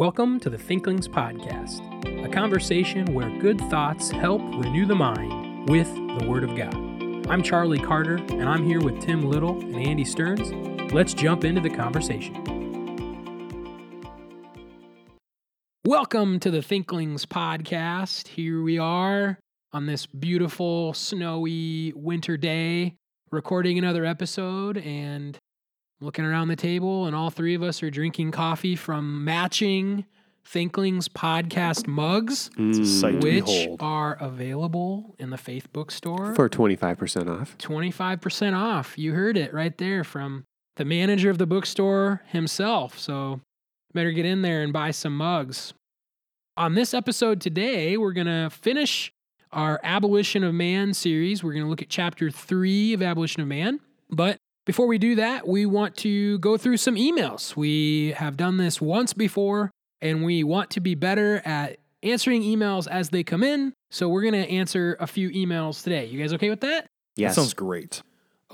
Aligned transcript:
Welcome 0.00 0.40
to 0.40 0.48
the 0.48 0.56
Thinklings 0.56 1.06
Podcast, 1.06 1.84
a 2.24 2.28
conversation 2.30 3.12
where 3.12 3.28
good 3.38 3.60
thoughts 3.68 4.10
help 4.10 4.40
renew 4.40 4.86
the 4.86 4.94
mind 4.94 5.68
with 5.68 5.94
the 5.94 6.26
Word 6.26 6.42
of 6.42 6.56
God. 6.56 6.74
I'm 7.28 7.42
Charlie 7.42 7.78
Carter, 7.78 8.14
and 8.14 8.48
I'm 8.48 8.64
here 8.64 8.80
with 8.80 8.98
Tim 9.02 9.28
Little 9.28 9.60
and 9.60 9.76
Andy 9.76 10.06
Stearns. 10.06 10.50
Let's 10.90 11.12
jump 11.12 11.44
into 11.44 11.60
the 11.60 11.68
conversation. 11.68 12.32
Welcome 15.84 16.40
to 16.40 16.50
the 16.50 16.62
Thinklings 16.62 17.26
Podcast. 17.26 18.28
Here 18.28 18.62
we 18.62 18.78
are 18.78 19.38
on 19.74 19.84
this 19.84 20.06
beautiful, 20.06 20.94
snowy 20.94 21.92
winter 21.94 22.38
day, 22.38 22.94
recording 23.30 23.76
another 23.76 24.06
episode 24.06 24.78
and 24.78 25.38
looking 26.00 26.24
around 26.24 26.48
the 26.48 26.56
table, 26.56 27.06
and 27.06 27.14
all 27.14 27.30
three 27.30 27.54
of 27.54 27.62
us 27.62 27.82
are 27.82 27.90
drinking 27.90 28.30
coffee 28.30 28.76
from 28.76 29.24
matching 29.24 30.04
Thinklings 30.42 31.06
podcast 31.08 31.86
mugs, 31.86 32.50
It's 32.56 32.78
a 32.78 32.86
sight 32.86 33.20
to 33.20 33.40
which 33.40 33.68
are 33.78 34.16
available 34.20 35.14
in 35.18 35.30
the 35.30 35.36
Faith 35.36 35.70
Bookstore. 35.72 36.34
for 36.34 36.48
25% 36.48 37.28
off. 37.28 37.56
25% 37.58 38.56
off. 38.56 38.96
You 38.98 39.12
heard 39.12 39.36
it 39.36 39.52
right 39.52 39.76
there 39.76 40.02
from 40.02 40.44
the 40.76 40.84
manager 40.86 41.28
of 41.30 41.36
the 41.38 41.46
bookstore 41.46 42.22
himself. 42.28 42.98
So 42.98 43.40
better 43.92 44.10
get 44.12 44.24
in 44.24 44.40
there 44.42 44.62
and 44.62 44.72
buy 44.72 44.92
some 44.92 45.14
mugs. 45.16 45.74
On 46.56 46.74
this 46.74 46.94
episode 46.94 47.40
today, 47.40 47.96
we're 47.98 48.12
going 48.14 48.26
to 48.26 48.48
finish 48.50 49.12
our 49.52 49.78
Abolition 49.84 50.42
of 50.42 50.54
Man 50.54 50.94
series. 50.94 51.44
We're 51.44 51.52
going 51.52 51.64
to 51.64 51.70
look 51.70 51.82
at 51.82 51.90
chapter 51.90 52.30
three 52.30 52.92
of 52.94 53.02
Abolition 53.02 53.42
of 53.42 53.48
Man. 53.48 53.80
But 54.10 54.38
before 54.70 54.86
we 54.86 54.98
do 54.98 55.16
that, 55.16 55.48
we 55.48 55.66
want 55.66 55.96
to 55.96 56.38
go 56.38 56.56
through 56.56 56.76
some 56.76 56.94
emails. 56.94 57.56
We 57.56 58.12
have 58.12 58.36
done 58.36 58.56
this 58.56 58.80
once 58.80 59.12
before, 59.12 59.72
and 60.00 60.24
we 60.24 60.44
want 60.44 60.70
to 60.70 60.80
be 60.80 60.94
better 60.94 61.42
at 61.44 61.78
answering 62.04 62.42
emails 62.42 62.86
as 62.86 63.10
they 63.10 63.24
come 63.24 63.42
in. 63.42 63.72
So 63.90 64.08
we're 64.08 64.22
going 64.22 64.34
to 64.34 64.48
answer 64.48 64.96
a 65.00 65.08
few 65.08 65.28
emails 65.30 65.82
today. 65.82 66.06
You 66.06 66.20
guys 66.20 66.32
okay 66.34 66.50
with 66.50 66.60
that? 66.60 66.86
Yes. 67.16 67.34
That 67.34 67.40
sounds 67.40 67.54
great. 67.54 68.00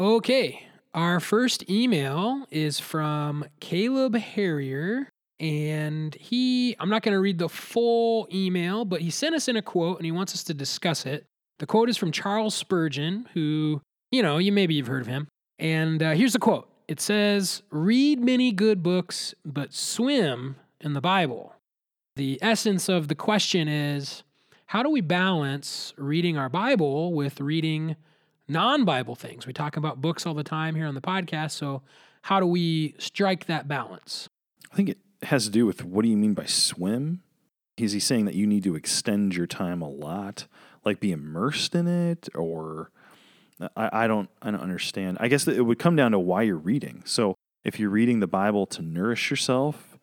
Okay. 0.00 0.67
Our 0.95 1.20
first 1.20 1.69
email 1.69 2.47
is 2.51 2.80
from 2.80 3.45
Caleb 3.61 4.17
Harrier. 4.17 5.11
And 5.39 6.14
he, 6.14 6.77
I'm 6.80 6.89
not 6.89 7.03
going 7.03 7.12
to 7.12 7.20
read 7.20 7.36
the 7.36 7.51
full 7.51 8.27
email, 8.33 8.86
but 8.86 9.03
he 9.03 9.11
sent 9.11 9.34
us 9.34 9.48
in 9.48 9.56
a 9.56 9.62
quote 9.62 9.98
and 9.98 10.06
he 10.06 10.12
wants 10.12 10.33
us 10.33 10.45
to 10.45 10.55
discuss 10.55 11.05
it. 11.05 11.27
The 11.58 11.67
quote 11.67 11.91
is 11.91 11.98
from 11.98 12.11
Charles 12.11 12.55
Spurgeon, 12.55 13.28
who, 13.34 13.83
you 14.11 14.23
know, 14.23 14.39
you 14.39 14.51
maybe 14.51 14.73
you've 14.73 14.86
heard 14.86 15.03
of 15.03 15.08
him. 15.08 15.28
And 15.59 16.03
uh, 16.03 16.12
here's 16.12 16.33
the 16.33 16.39
quote 16.39 16.69
it 16.89 17.01
says, 17.01 17.62
Read 17.71 18.21
many 18.21 18.53
good 18.53 18.83
books, 18.83 19.35
but 19.45 19.73
swim 19.73 20.57
in 20.81 20.93
the 20.93 21.01
Bible. 21.01 21.55
The 22.17 22.39
essence 22.41 22.89
of 22.89 23.09
the 23.09 23.15
question 23.15 23.69
is 23.69 24.23
how 24.67 24.83
do 24.83 24.91
we 24.91 25.01
balance 25.01 25.95
reading 25.97 26.37
our 26.37 26.48
Bible 26.48 27.13
with 27.13 27.41
reading 27.41 27.97
non 28.48 28.85
Bible 28.85 29.15
things? 29.15 29.47
We 29.47 29.53
talk 29.53 29.77
about 29.77 30.01
books 30.01 30.27
all 30.27 30.35
the 30.35 30.45
time 30.45 30.75
here 30.75 30.87
on 30.87 30.95
the 30.95 31.01
podcast. 31.01 31.53
So, 31.53 31.83
how 32.23 32.41
do 32.41 32.47
we 32.47 32.95
strike 32.98 33.47
that 33.47 33.69
balance? 33.69 34.29
I 34.73 34.77
think 34.77 34.89
it 34.89 34.98
has 35.23 35.45
to 35.45 35.51
do 35.51 35.67
with 35.67 35.85
what 35.85 36.03
do 36.03 36.09
you 36.09 36.17
mean 36.17 36.35
by 36.35 36.47
swim? 36.47 37.23
Is 37.77 37.93
he 37.93 38.01
saying 38.01 38.25
that 38.25 38.35
you 38.35 38.47
need 38.47 38.65
to 38.65 38.75
extend 38.75 39.37
your 39.37 39.47
time 39.47 39.83
a 39.83 39.89
lot, 39.89 40.47
like 40.85 40.98
be 40.98 41.13
immersed 41.13 41.75
in 41.75 41.87
it, 41.87 42.29
or 42.35 42.91
I, 43.77 44.05
I 44.05 44.07
don't 44.07 44.29
I 44.43 44.51
don't 44.51 44.61
understand. 44.61 45.19
I 45.21 45.29
guess 45.29 45.47
it 45.47 45.65
would 45.65 45.79
come 45.79 45.97
down 45.97 46.12
to 46.12 46.19
why 46.19 46.43
you're 46.43 46.57
reading. 46.57 47.03
So 47.05 47.35
if 47.65 47.81
you're 47.81 47.91
reading 47.91 48.21
the 48.21 48.27
Bible 48.27 48.67
to 48.67 48.83
nourish 48.83 49.31
yourself, 49.31 49.98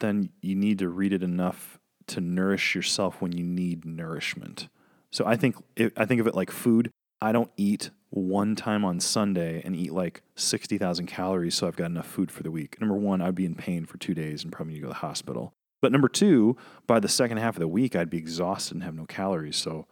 then 0.00 0.30
you 0.40 0.54
need 0.54 0.78
to 0.78 0.88
read 0.88 1.12
it 1.12 1.22
enough 1.22 1.78
to 2.08 2.20
nourish 2.20 2.74
yourself 2.74 3.20
when 3.20 3.32
you 3.32 3.44
need 3.44 3.84
nourishment. 3.84 4.68
So 5.12 5.26
I 5.26 5.36
think 5.36 5.56
I 5.96 6.04
think 6.04 6.20
of 6.20 6.26
it 6.26 6.34
like 6.34 6.50
food. 6.50 6.90
I 7.22 7.32
don't 7.32 7.50
eat 7.56 7.90
one 8.10 8.56
time 8.56 8.84
on 8.84 8.98
Sunday 8.98 9.62
and 9.64 9.76
eat 9.76 9.92
like 9.92 10.22
60,000 10.34 11.06
calories 11.06 11.54
so 11.54 11.68
I've 11.68 11.76
got 11.76 11.86
enough 11.86 12.06
food 12.06 12.30
for 12.30 12.42
the 12.42 12.50
week. 12.50 12.80
Number 12.80 12.96
one, 12.96 13.20
I'd 13.20 13.34
be 13.34 13.44
in 13.44 13.54
pain 13.54 13.86
for 13.86 13.98
two 13.98 14.14
days 14.14 14.42
and 14.42 14.52
probably 14.52 14.74
need 14.74 14.80
to 14.80 14.86
go 14.86 14.88
to 14.88 14.94
the 14.94 15.06
hospital. 15.06 15.52
But 15.80 15.92
number 15.92 16.08
two, 16.08 16.56
by 16.86 17.00
the 17.00 17.08
second 17.08 17.38
half 17.38 17.56
of 17.56 17.60
the 17.60 17.68
week, 17.68 17.94
I'd 17.94 18.10
be 18.10 18.18
exhausted 18.18 18.74
and 18.74 18.84
have 18.84 18.94
no 18.94 19.06
calories. 19.06 19.56
So 19.56 19.86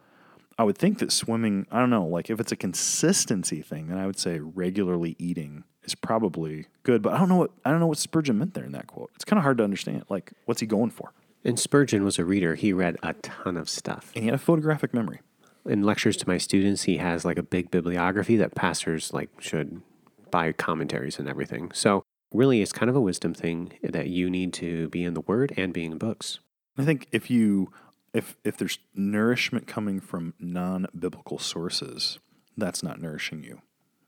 I 0.59 0.63
would 0.63 0.77
think 0.77 0.99
that 0.99 1.13
swimming, 1.13 1.65
I 1.71 1.79
don't 1.79 1.89
know, 1.89 2.05
like 2.05 2.29
if 2.29 2.37
it's 2.41 2.51
a 2.51 2.57
consistency 2.57 3.61
thing, 3.61 3.87
then 3.87 3.97
I 3.97 4.05
would 4.05 4.19
say 4.19 4.39
regularly 4.39 5.15
eating 5.17 5.63
is 5.85 5.95
probably 5.95 6.65
good. 6.83 7.01
But 7.01 7.13
I 7.13 7.17
don't 7.17 7.29
know 7.29 7.37
what 7.37 7.51
I 7.63 7.71
don't 7.71 7.79
know 7.79 7.87
what 7.87 7.97
Spurgeon 7.97 8.37
meant 8.37 8.55
there 8.55 8.65
in 8.65 8.73
that 8.73 8.85
quote. 8.85 9.09
It's 9.15 9.23
kind 9.23 9.37
of 9.37 9.43
hard 9.43 9.57
to 9.59 9.63
understand. 9.63 10.03
Like, 10.09 10.33
what's 10.43 10.59
he 10.59 10.67
going 10.67 10.89
for? 10.89 11.13
And 11.45 11.57
Spurgeon 11.57 12.03
was 12.03 12.19
a 12.19 12.25
reader. 12.25 12.55
He 12.55 12.73
read 12.73 12.97
a 13.01 13.13
ton 13.13 13.55
of 13.55 13.69
stuff. 13.69 14.11
And 14.13 14.23
he 14.23 14.27
had 14.27 14.35
a 14.35 14.37
photographic 14.37 14.93
memory. 14.93 15.21
In 15.65 15.83
lectures 15.83 16.17
to 16.17 16.27
my 16.27 16.37
students, 16.37 16.83
he 16.83 16.97
has 16.97 17.23
like 17.23 17.37
a 17.37 17.43
big 17.43 17.71
bibliography 17.71 18.35
that 18.35 18.53
pastors 18.53 19.13
like 19.13 19.29
should 19.39 19.81
buy 20.29 20.51
commentaries 20.51 21.19
and 21.19 21.29
everything. 21.29 21.71
So 21.71 22.03
really 22.33 22.61
it's 22.61 22.73
kind 22.73 22.89
of 22.89 22.97
a 22.97 23.01
wisdom 23.01 23.33
thing 23.33 23.79
that 23.81 24.09
you 24.09 24.29
need 24.29 24.51
to 24.55 24.89
be 24.89 25.05
in 25.05 25.13
the 25.13 25.21
word 25.21 25.53
and 25.55 25.71
being 25.71 25.93
in 25.93 25.97
books. 25.97 26.39
I 26.77 26.83
think 26.83 27.07
if 27.13 27.29
you 27.29 27.71
if 28.13 28.37
if 28.43 28.57
there's 28.57 28.79
nourishment 28.93 29.67
coming 29.67 29.99
from 29.99 30.33
non-biblical 30.39 31.39
sources, 31.39 32.19
that's 32.57 32.83
not 32.83 33.01
nourishing 33.01 33.43
you. 33.43 33.61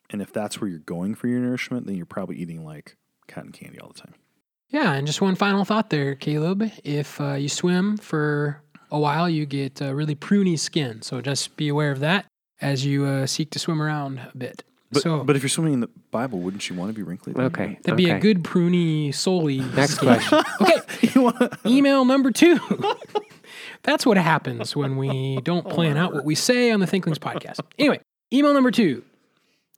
And 0.10 0.22
if 0.22 0.34
that's 0.34 0.60
where 0.60 0.70
you're 0.70 0.80
going 0.80 1.16
for 1.16 1.28
your 1.28 1.40
nourishment, 1.40 1.86
then 1.88 1.96
you're 1.96 2.06
probably 2.06 2.36
eating 2.38 2.66
like 2.66 2.98
cotton 3.28 3.52
candy 3.52 3.80
all 3.80 3.90
the 3.90 4.00
time. 4.00 4.16
Yeah, 4.70 4.94
and 4.94 5.06
just 5.06 5.22
one 5.22 5.36
final 5.36 5.66
thought 5.66 5.90
there, 5.90 6.16
Caleb. 6.16 6.70
If 6.84 7.20
uh, 7.20 7.34
you 7.34 7.50
swim 7.50 7.98
for 7.98 8.62
a 8.90 9.00
while, 9.00 9.30
you 9.30 9.46
get 9.46 9.82
uh, 9.82 9.94
really 9.94 10.16
pruny 10.16 10.58
skin. 10.58 11.02
So 11.02 11.22
just 11.22 11.58
be 11.58 11.68
aware 11.68 11.92
of 11.92 12.00
that 12.00 12.26
as 12.62 12.86
you 12.86 13.06
uh, 13.06 13.26
seek 13.26 13.52
to 13.52 13.60
swim 13.60 13.82
around 13.82 14.20
a 14.20 14.38
bit. 14.38 14.64
But 14.92 15.04
so 15.04 15.24
but 15.24 15.36
if 15.36 15.42
you're 15.42 15.50
swimming 15.50 15.74
in 15.74 15.80
the 15.80 15.90
Bible, 16.12 16.40
wouldn't 16.40 16.70
you 16.70 16.76
want 16.76 16.90
to 16.90 16.94
be 16.94 17.02
wrinkly? 17.04 17.34
then? 17.34 17.46
Okay. 17.46 17.80
that'd 17.84 17.98
be 17.98 18.10
a 18.10 18.20
good 18.20 18.44
pruny 18.44 19.14
soly. 19.14 19.60
Next 19.60 19.96
skin. 19.96 20.08
question. 20.08 20.44
Okay, 20.62 21.48
email 21.66 22.06
number 22.06 22.32
two. 22.32 22.60
That's 23.84 24.06
what 24.06 24.18
happens 24.18 24.76
when 24.76 24.98
we 24.98 25.40
don't 25.44 25.68
plan 25.68 25.98
out 25.98 26.14
what 26.14 26.26
we 26.26 26.36
say 26.36 26.72
on 26.72 26.80
the 26.80 26.88
Thinklings 26.88 27.20
podcast. 27.20 27.60
Anyway, 27.78 28.00
email 28.34 28.54
number 28.54 28.72
two. 28.72 29.04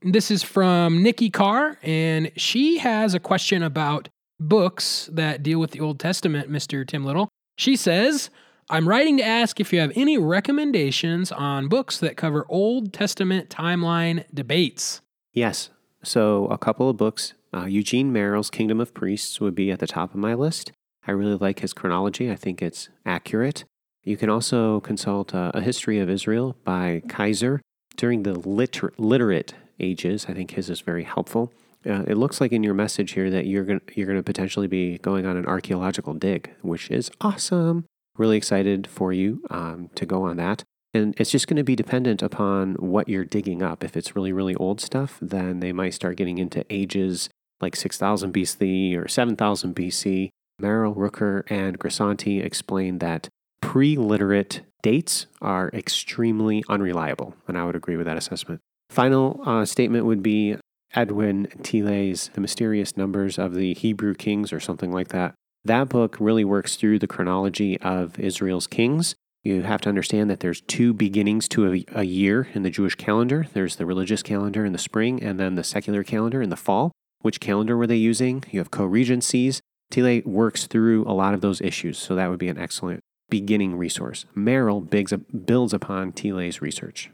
This 0.01 0.29
is 0.29 0.43
from 0.43 1.01
Nikki 1.01 1.29
Carr, 1.29 1.77
and 1.81 2.31
she 2.35 2.77
has 2.79 3.13
a 3.13 3.19
question 3.19 3.63
about 3.63 4.09
books 4.39 5.09
that 5.13 5.43
deal 5.43 5.59
with 5.59 5.71
the 5.71 5.79
Old 5.79 5.99
Testament, 5.99 6.51
Mr. 6.51 6.85
Tim 6.85 7.05
Little. 7.05 7.29
She 7.57 7.77
says, 7.77 8.29
I'm 8.69 8.87
writing 8.87 9.17
to 9.17 9.23
ask 9.23 9.59
if 9.59 9.71
you 9.71 9.79
have 9.79 9.93
any 9.95 10.17
recommendations 10.17 11.31
on 11.31 11.67
books 11.67 11.99
that 11.99 12.17
cover 12.17 12.45
Old 12.49 12.91
Testament 12.91 13.49
timeline 13.49 14.25
debates. 14.33 15.01
Yes. 15.31 15.69
So 16.03 16.47
a 16.47 16.57
couple 16.57 16.89
of 16.89 16.97
books. 16.97 17.33
Uh, 17.53 17.65
Eugene 17.65 18.11
Merrill's 18.11 18.49
Kingdom 18.49 18.81
of 18.81 18.93
Priests 18.93 19.39
would 19.39 19.55
be 19.55 19.71
at 19.71 19.79
the 19.79 19.87
top 19.87 20.11
of 20.13 20.19
my 20.19 20.33
list. 20.33 20.71
I 21.07 21.11
really 21.11 21.35
like 21.35 21.59
his 21.59 21.73
chronology. 21.73 22.31
I 22.31 22.35
think 22.35 22.61
it's 22.61 22.89
accurate. 23.05 23.63
You 24.03 24.17
can 24.17 24.29
also 24.29 24.81
consult 24.81 25.33
uh, 25.33 25.51
A 25.53 25.61
History 25.61 25.99
of 25.99 26.09
Israel 26.09 26.57
by 26.65 27.01
Kaiser 27.07 27.61
during 27.95 28.23
the 28.23 28.33
liter- 28.33 28.93
literate 28.97 29.53
ages. 29.79 30.25
I 30.27 30.33
think 30.33 30.51
his 30.51 30.69
is 30.69 30.81
very 30.81 31.03
helpful. 31.03 31.53
Uh, 31.85 32.03
it 32.07 32.15
looks 32.15 32.41
like 32.41 32.51
in 32.51 32.63
your 32.63 32.73
message 32.73 33.11
here 33.11 33.29
that 33.29 33.45
you're 33.45 33.63
going 33.63 33.81
you're 33.93 34.07
going 34.07 34.17
to 34.17 34.23
potentially 34.23 34.67
be 34.67 34.97
going 34.99 35.25
on 35.25 35.35
an 35.37 35.45
archaeological 35.45 36.13
dig, 36.13 36.53
which 36.61 36.89
is 36.89 37.11
awesome. 37.21 37.85
Really 38.17 38.37
excited 38.37 38.87
for 38.87 39.11
you 39.11 39.41
um, 39.49 39.89
to 39.95 40.05
go 40.05 40.23
on 40.23 40.37
that. 40.37 40.63
And 40.93 41.15
it's 41.17 41.31
just 41.31 41.47
going 41.47 41.57
to 41.57 41.63
be 41.63 41.75
dependent 41.75 42.21
upon 42.21 42.75
what 42.75 43.09
you're 43.09 43.25
digging 43.25 43.63
up. 43.63 43.83
If 43.83 43.97
it's 43.97 44.15
really, 44.15 44.31
really 44.31 44.53
old 44.55 44.79
stuff, 44.79 45.17
then 45.21 45.59
they 45.59 45.73
might 45.73 45.93
start 45.95 46.17
getting 46.17 46.37
into 46.37 46.63
ages 46.69 47.29
like 47.59 47.75
6000 47.75 48.31
BC 48.33 48.95
or 48.97 49.07
7000 49.07 49.75
BC. 49.75 50.29
Merrill, 50.59 50.93
Rooker, 50.93 51.43
and 51.49 51.79
Grisanti 51.79 52.43
explain 52.43 52.99
that 52.99 53.27
pre 53.63 53.95
literate 53.95 54.61
dates 54.81 55.25
are 55.41 55.69
extremely 55.73 56.63
unreliable. 56.67 57.33
And 57.47 57.57
I 57.57 57.63
would 57.63 57.77
agree 57.77 57.95
with 57.95 58.05
that 58.05 58.17
assessment. 58.17 58.59
Final 58.89 59.41
uh, 59.45 59.65
statement 59.65 60.05
would 60.05 60.21
be 60.21 60.57
Edwin 60.93 61.47
Thiele's 61.61 62.29
The 62.33 62.41
Mysterious 62.41 62.97
Numbers 62.97 63.39
of 63.39 63.55
the 63.55 63.73
Hebrew 63.73 64.13
Kings 64.13 64.51
or 64.51 64.59
something 64.59 64.91
like 64.91 65.07
that. 65.07 65.33
That 65.63 65.87
book 65.87 66.17
really 66.19 66.43
works 66.43 66.75
through 66.75 66.99
the 66.99 67.07
chronology 67.07 67.79
of 67.79 68.19
Israel's 68.19 68.67
kings. 68.67 69.15
You 69.43 69.61
have 69.61 69.81
to 69.81 69.89
understand 69.89 70.29
that 70.29 70.41
there's 70.41 70.61
two 70.61 70.93
beginnings 70.93 71.47
to 71.49 71.73
a, 71.73 71.85
a 71.93 72.03
year 72.03 72.49
in 72.53 72.63
the 72.63 72.69
Jewish 72.69 72.95
calendar. 72.95 73.47
There's 73.53 73.77
the 73.77 73.85
religious 73.85 74.21
calendar 74.21 74.65
in 74.65 74.73
the 74.73 74.77
spring 74.77 75.23
and 75.23 75.39
then 75.39 75.55
the 75.55 75.63
secular 75.63 76.03
calendar 76.03 76.41
in 76.41 76.49
the 76.49 76.57
fall. 76.57 76.91
Which 77.21 77.39
calendar 77.39 77.77
were 77.77 77.87
they 77.87 77.95
using? 77.95 78.43
You 78.51 78.59
have 78.59 78.71
co-regencies. 78.71 79.61
Thiele 79.91 80.25
works 80.25 80.67
through 80.67 81.05
a 81.05 81.13
lot 81.13 81.33
of 81.33 81.41
those 81.41 81.61
issues, 81.61 81.97
so 81.97 82.15
that 82.15 82.29
would 82.29 82.39
be 82.39 82.49
an 82.49 82.57
excellent 82.57 82.99
beginning 83.33 83.75
resource. 83.75 84.25
Merrill 84.35 84.79
builds 84.79 85.73
upon 85.73 86.11
Thiele's 86.11 86.61
research. 86.61 87.09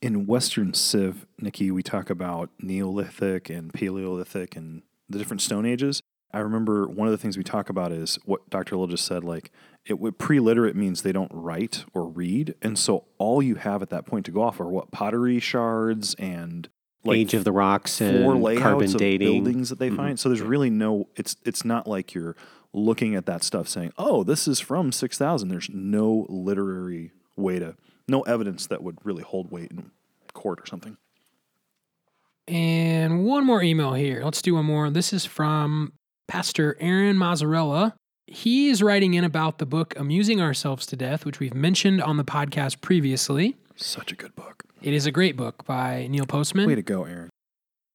In 0.00 0.24
Western 0.24 0.72
Civ, 0.72 1.26
Nikki, 1.40 1.72
we 1.72 1.82
talk 1.82 2.10
about 2.10 2.50
Neolithic 2.60 3.50
and 3.50 3.74
Paleolithic 3.74 4.54
and 4.54 4.82
the 5.08 5.18
different 5.18 5.40
Stone 5.40 5.66
Ages. 5.66 6.00
I 6.32 6.38
remember 6.38 6.86
one 6.86 7.08
of 7.08 7.12
the 7.12 7.18
things 7.18 7.36
we 7.36 7.42
talk 7.42 7.68
about 7.70 7.90
is 7.90 8.20
what 8.24 8.48
Dr. 8.48 8.76
Little 8.76 8.86
just 8.86 9.04
said, 9.04 9.24
like 9.24 9.50
it 9.84 10.18
pre-literate 10.18 10.76
means 10.76 11.02
they 11.02 11.10
don't 11.10 11.32
write 11.34 11.84
or 11.92 12.06
read. 12.06 12.54
And 12.62 12.78
so 12.78 13.06
all 13.18 13.42
you 13.42 13.56
have 13.56 13.82
at 13.82 13.90
that 13.90 14.06
point 14.06 14.26
to 14.26 14.30
go 14.30 14.42
off 14.42 14.60
are 14.60 14.68
what 14.68 14.92
pottery 14.92 15.40
shards 15.40 16.14
and 16.20 16.68
like 17.04 17.16
Age 17.16 17.34
of 17.34 17.42
the 17.42 17.52
rocks 17.52 18.00
and 18.00 18.24
carbon 18.58 18.86
of 18.86 18.96
dating. 18.96 19.42
buildings 19.42 19.70
that 19.70 19.80
they 19.80 19.88
mm-hmm. 19.88 19.96
find. 19.96 20.20
So 20.20 20.28
there's 20.28 20.40
really 20.40 20.70
no 20.70 21.08
it's 21.16 21.36
it's 21.44 21.64
not 21.64 21.88
like 21.88 22.14
you're 22.14 22.36
looking 22.72 23.14
at 23.14 23.26
that 23.26 23.42
stuff 23.42 23.68
saying, 23.68 23.92
"Oh, 23.98 24.22
this 24.24 24.46
is 24.48 24.60
from 24.60 24.92
6000." 24.92 25.48
There's 25.48 25.70
no 25.70 26.26
literary 26.28 27.12
way 27.36 27.58
to 27.58 27.76
no 28.08 28.22
evidence 28.22 28.66
that 28.66 28.82
would 28.82 28.98
really 29.04 29.22
hold 29.22 29.50
weight 29.50 29.70
in 29.70 29.90
court 30.32 30.60
or 30.60 30.66
something. 30.66 30.96
And 32.46 33.24
one 33.24 33.44
more 33.44 33.62
email 33.62 33.92
here. 33.92 34.22
Let's 34.24 34.40
do 34.40 34.54
one 34.54 34.64
more. 34.64 34.88
This 34.90 35.12
is 35.12 35.24
from 35.26 35.92
Pastor 36.26 36.76
Aaron 36.80 37.16
Mazzarella. 37.16 37.94
He 38.26 38.68
is 38.68 38.82
writing 38.82 39.14
in 39.14 39.24
about 39.24 39.58
the 39.58 39.66
book 39.66 39.94
Amusing 39.98 40.40
Ourselves 40.40 40.86
to 40.86 40.96
Death, 40.96 41.24
which 41.24 41.40
we've 41.40 41.54
mentioned 41.54 42.02
on 42.02 42.16
the 42.16 42.24
podcast 42.24 42.80
previously. 42.80 43.56
Such 43.76 44.12
a 44.12 44.14
good 44.14 44.34
book. 44.34 44.64
It 44.82 44.94
is 44.94 45.06
a 45.06 45.10
great 45.10 45.36
book 45.36 45.64
by 45.66 46.06
Neil 46.08 46.26
Postman. 46.26 46.66
Way 46.66 46.74
to 46.74 46.82
go, 46.82 47.04
Aaron. 47.04 47.30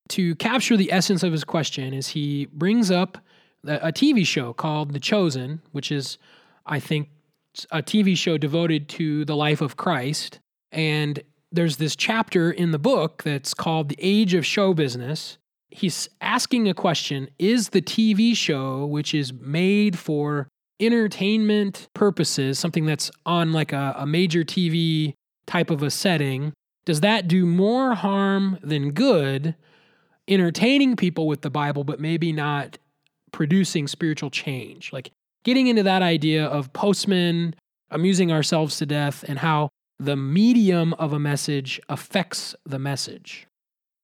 to 0.09 0.35
capture 0.35 0.75
the 0.75 0.91
essence 0.91 1.23
of 1.23 1.31
his 1.31 1.43
question 1.43 1.93
is 1.93 2.09
he 2.09 2.45
brings 2.47 2.91
up 2.91 3.17
a, 3.65 3.91
TV 3.91 4.25
show 4.25 4.53
called 4.53 4.93
The 4.93 4.99
Chosen, 4.99 5.61
which 5.71 5.91
is, 5.91 6.17
I 6.65 6.79
think, 6.79 7.09
a 7.71 7.81
TV 7.81 8.17
show 8.17 8.37
devoted 8.37 8.89
to 8.89 9.25
the 9.25 9.35
life 9.35 9.61
of 9.61 9.77
Christ. 9.77 10.39
And 10.71 11.21
there's 11.51 11.77
this 11.77 11.95
chapter 11.95 12.51
in 12.51 12.71
the 12.71 12.79
book 12.79 13.23
that's 13.23 13.53
called 13.53 13.89
The 13.89 13.97
Age 13.99 14.33
of 14.33 14.45
Show 14.45 14.73
Business. 14.73 15.37
He's 15.69 16.09
asking 16.21 16.67
a 16.67 16.73
question 16.73 17.29
Is 17.39 17.69
the 17.69 17.81
TV 17.81 18.35
show, 18.35 18.85
which 18.85 19.13
is 19.13 19.33
made 19.33 19.97
for 19.97 20.47
entertainment 20.79 21.87
purposes, 21.93 22.59
something 22.59 22.85
that's 22.85 23.11
on 23.25 23.53
like 23.53 23.71
a, 23.71 23.95
a 23.97 24.05
major 24.05 24.43
TV 24.43 25.13
type 25.45 25.69
of 25.69 25.83
a 25.83 25.91
setting, 25.91 26.53
does 26.85 27.01
that 27.01 27.27
do 27.27 27.45
more 27.45 27.95
harm 27.95 28.57
than 28.61 28.91
good? 28.91 29.55
entertaining 30.27 30.95
people 30.95 31.27
with 31.27 31.41
the 31.41 31.49
Bible, 31.49 31.83
but 31.83 31.99
maybe 31.99 32.31
not 32.31 32.77
producing 33.33 33.87
spiritual 33.87 34.29
change. 34.29 34.93
Like 34.93 35.11
getting 35.43 35.67
into 35.67 35.83
that 35.83 36.01
idea 36.01 36.45
of 36.45 36.71
Postman, 36.71 37.55
amusing 37.91 38.31
ourselves 38.31 38.77
to 38.77 38.85
death, 38.85 39.25
and 39.27 39.39
how 39.39 39.69
the 39.99 40.15
medium 40.15 40.93
of 40.93 41.11
a 41.11 41.19
message 41.19 41.81
affects 41.89 42.55
the 42.65 42.79
message. 42.79 43.47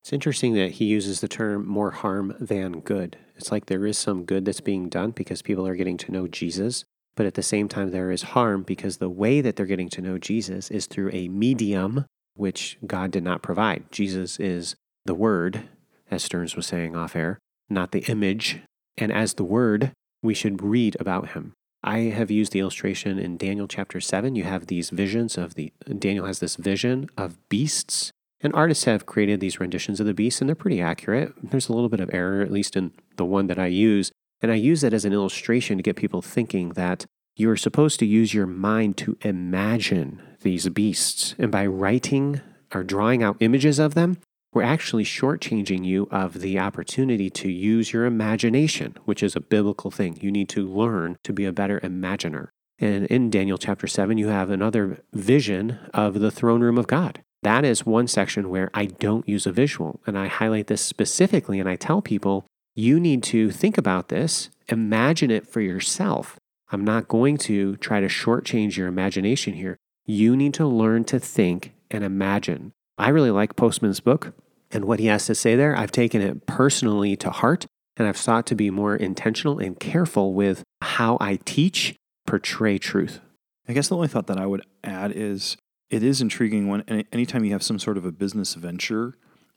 It's 0.02 0.14
interesting 0.14 0.54
that 0.56 0.72
he 0.72 0.86
uses 0.86 1.22
the 1.22 1.28
term 1.28 1.68
more 1.68 1.92
harm 1.92 2.36
than 2.40 2.82
good. 2.82 3.18
It's 3.36 3.52
like 3.52 3.66
there 3.68 3.86
is 3.86 3.98
some 3.98 4.26
good 4.26 4.46
that's 4.46 4.62
being 4.62 4.90
done 4.90 5.12
because 5.12 5.42
people 5.42 5.68
are 5.68 5.76
getting 5.76 5.98
to 5.98 6.12
know 6.12 6.28
Jesus, 6.28 6.84
but 7.16 7.26
at 7.26 7.34
the 7.34 7.44
same 7.44 7.68
time, 7.68 7.92
there 7.92 8.12
is 8.12 8.22
harm 8.22 8.64
because 8.64 8.98
the 8.98 9.10
way 9.10 9.42
that 9.42 9.56
they're 9.56 9.66
getting 9.66 9.90
to 9.90 10.02
know 10.02 10.18
Jesus 10.18 10.72
is 10.72 10.88
through 10.88 11.10
a 11.14 11.28
medium 11.28 12.06
which 12.36 12.78
God 12.86 13.12
did 13.12 13.24
not 13.24 13.42
provide. 13.42 13.92
Jesus 13.92 14.40
is 14.40 14.76
the 15.06 15.14
Word, 15.14 15.64
as 16.10 16.24
Stearns 16.24 16.56
was 16.56 16.68
saying 16.68 16.96
off 16.96 17.16
air, 17.16 17.40
not 17.70 17.92
the 17.92 18.06
image. 18.06 18.62
And 19.00 19.12
as 19.12 19.34
the 19.34 19.44
Word, 19.44 19.92
we 20.22 20.34
should 20.34 20.62
read 20.62 20.98
about 21.00 21.30
him. 21.30 21.54
I 21.82 22.00
have 22.00 22.30
used 22.30 22.52
the 22.52 22.60
illustration 22.60 23.18
in 23.18 23.38
Daniel 23.38 23.68
chapter 23.68 24.02
7. 24.02 24.36
You 24.36 24.44
have 24.44 24.68
these 24.68 24.90
visions 24.90 25.38
of 25.38 25.56
the, 25.56 25.72
Daniel 25.98 26.26
has 26.26 26.40
this 26.40 26.58
vision 26.58 27.10
of 27.18 27.38
beasts 27.48 28.12
and 28.42 28.54
artists 28.54 28.86
have 28.86 29.06
created 29.06 29.40
these 29.40 29.60
renditions 29.60 30.00
of 30.00 30.06
the 30.06 30.14
beasts, 30.14 30.40
and 30.40 30.48
they're 30.48 30.56
pretty 30.56 30.82
accurate. 30.82 31.34
There's 31.44 31.68
a 31.68 31.74
little 31.74 31.90
bit 31.90 32.00
of 32.00 32.10
error, 32.14 32.42
at 32.42 32.52
least 32.52 32.76
in 32.76 32.94
the 33.18 33.26
one 33.26 33.48
that 33.48 33.60
I 33.60 33.68
use. 33.68 34.12
And 34.42 34.52
I 34.52 34.56
use 34.56 34.84
it 34.84 34.94
as 34.94 35.04
an 35.04 35.14
illustration 35.14 35.78
to 35.78 35.84
get 35.84 35.98
people 35.98 36.22
thinking 36.22 36.70
that 36.70 37.06
you're 37.36 37.58
supposed 37.58 38.00
to 38.00 38.06
use 38.06 38.34
your 38.34 38.48
mind 38.48 38.98
to 38.98 39.18
imagine 39.22 40.22
these 40.42 40.70
beasts. 40.70 41.36
And 41.38 41.52
by 41.52 41.66
writing 41.66 42.40
or 42.74 42.84
drawing 42.84 43.24
out 43.24 43.38
images 43.42 43.80
of 43.80 43.94
them, 43.94 44.18
we're 44.52 44.64
actually 44.64 45.04
shortchanging 45.04 45.86
you 45.86 46.08
of 46.12 46.42
the 46.42 46.58
opportunity 46.58 47.30
to 47.30 47.52
use 47.52 47.94
your 47.94 48.06
imagination, 48.06 48.98
which 49.06 49.22
is 49.22 49.36
a 49.36 49.42
biblical 49.42 49.92
thing. 49.92 50.18
You 50.22 50.32
need 50.32 50.50
to 50.50 50.68
learn 50.68 51.18
to 51.24 51.34
be 51.34 51.46
a 51.46 51.54
better 51.54 51.80
imaginer. 51.84 52.52
And 52.80 53.06
in 53.08 53.30
Daniel 53.30 53.58
chapter 53.58 53.88
7, 53.88 54.18
you 54.18 54.30
have 54.30 54.50
another 54.50 55.04
vision 55.14 55.80
of 55.94 56.20
the 56.20 56.32
throne 56.32 56.62
room 56.62 56.78
of 56.78 56.88
God. 56.88 57.22
That 57.44 57.64
is 57.64 57.86
one 57.86 58.08
section 58.08 58.50
where 58.50 58.70
I 58.74 58.86
don't 58.86 59.28
use 59.28 59.46
a 59.46 59.52
visual. 59.52 60.02
And 60.08 60.18
I 60.18 60.28
highlight 60.28 60.68
this 60.68 60.82
specifically 60.82 61.60
and 61.60 61.70
I 61.70 61.76
tell 61.76 62.02
people, 62.02 62.46
you 62.76 63.00
need 63.00 63.24
to 63.24 63.52
think 63.52 63.78
about 63.78 64.08
this, 64.08 64.50
imagine 64.68 65.32
it 65.32 65.48
for 65.48 65.62
yourself. 65.62 66.38
I'm 66.72 66.84
not 66.84 67.08
going 67.08 67.38
to 67.40 67.76
try 67.78 68.00
to 68.00 68.08
shortchange 68.08 68.78
your 68.78 68.88
imagination 68.88 69.54
here. 69.54 69.78
You 70.06 70.36
need 70.36 70.54
to 70.56 70.66
learn 70.66 71.04
to 71.06 71.20
think 71.20 71.74
and 71.92 72.04
imagine. 72.04 72.72
I 73.00 73.10
really 73.10 73.32
like 73.32 73.56
Postman's 73.56 74.00
book 74.00 74.34
and 74.72 74.86
what 74.86 75.00
he 75.00 75.08
has 75.08 75.26
to 75.28 75.36
say 75.36 75.56
there. 75.56 75.76
I've 75.76 75.92
taken 75.92 76.22
it 76.22 76.46
personally 76.46 77.16
to 77.18 77.30
heart 77.30 77.66
and 77.98 78.08
I've 78.08 78.18
sought 78.18 78.46
to 78.48 78.56
be 78.56 78.70
more 78.70 78.96
intentional 78.96 79.60
and 79.60 79.80
careful 79.80 80.34
with 80.34 80.64
how 80.82 81.18
I 81.20 81.40
teach, 81.46 81.96
portray 82.28 82.78
truth. 82.78 83.20
I 83.68 83.74
guess 83.74 83.88
the 83.88 83.96
only 83.96 84.08
thought 84.08 84.28
that 84.28 84.38
I 84.38 84.46
would 84.46 84.66
add 84.84 85.12
is 85.12 85.58
it 85.90 86.04
is 86.04 86.22
intriguing 86.22 86.68
when 86.68 86.82
anytime 87.12 87.44
you 87.44 87.52
have 87.52 87.64
some 87.64 87.80
sort 87.80 87.98
of 87.98 88.06
a 88.06 88.12
business 88.12 88.54
venture 88.54 89.16